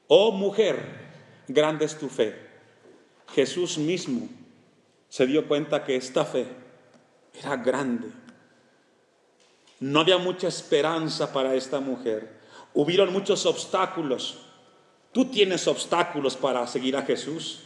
Oh 0.07 0.31
mujer, 0.31 0.77
grande 1.47 1.83
es 1.85 1.97
tu 1.97 2.09
fe. 2.09 2.35
Jesús 3.33 3.79
mismo 3.79 4.29
se 5.09 5.25
dio 5.25 5.47
cuenta 5.47 5.83
que 5.83 5.95
esta 5.95 6.23
fe 6.23 6.45
era 7.33 7.57
grande. 7.57 8.07
No 9.79 10.01
había 10.01 10.19
mucha 10.19 10.47
esperanza 10.47 11.33
para 11.33 11.55
esta 11.55 11.79
mujer. 11.79 12.39
Hubieron 12.75 13.11
muchos 13.11 13.47
obstáculos. 13.47 14.45
Tú 15.11 15.25
tienes 15.25 15.67
obstáculos 15.67 16.37
para 16.37 16.67
seguir 16.67 16.95
a 16.97 17.01
Jesús. 17.01 17.63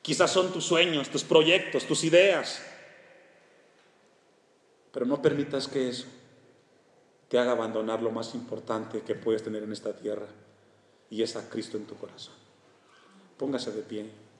Quizás 0.00 0.30
son 0.30 0.54
tus 0.54 0.64
sueños, 0.64 1.10
tus 1.10 1.22
proyectos, 1.22 1.84
tus 1.84 2.02
ideas. 2.02 2.64
Pero 4.90 5.04
no 5.04 5.20
permitas 5.20 5.68
que 5.68 5.90
eso 5.90 6.06
te 7.32 7.38
haga 7.38 7.52
abandonar 7.52 8.02
lo 8.02 8.10
más 8.10 8.34
importante 8.34 9.00
que 9.00 9.14
puedes 9.14 9.42
tener 9.42 9.62
en 9.62 9.72
esta 9.72 9.96
tierra 9.96 10.26
y 11.08 11.22
es 11.22 11.34
a 11.34 11.48
Cristo 11.48 11.78
en 11.78 11.86
tu 11.86 11.94
corazón. 11.96 12.34
Póngase 13.38 13.72
de 13.72 13.80
pie. 13.80 14.10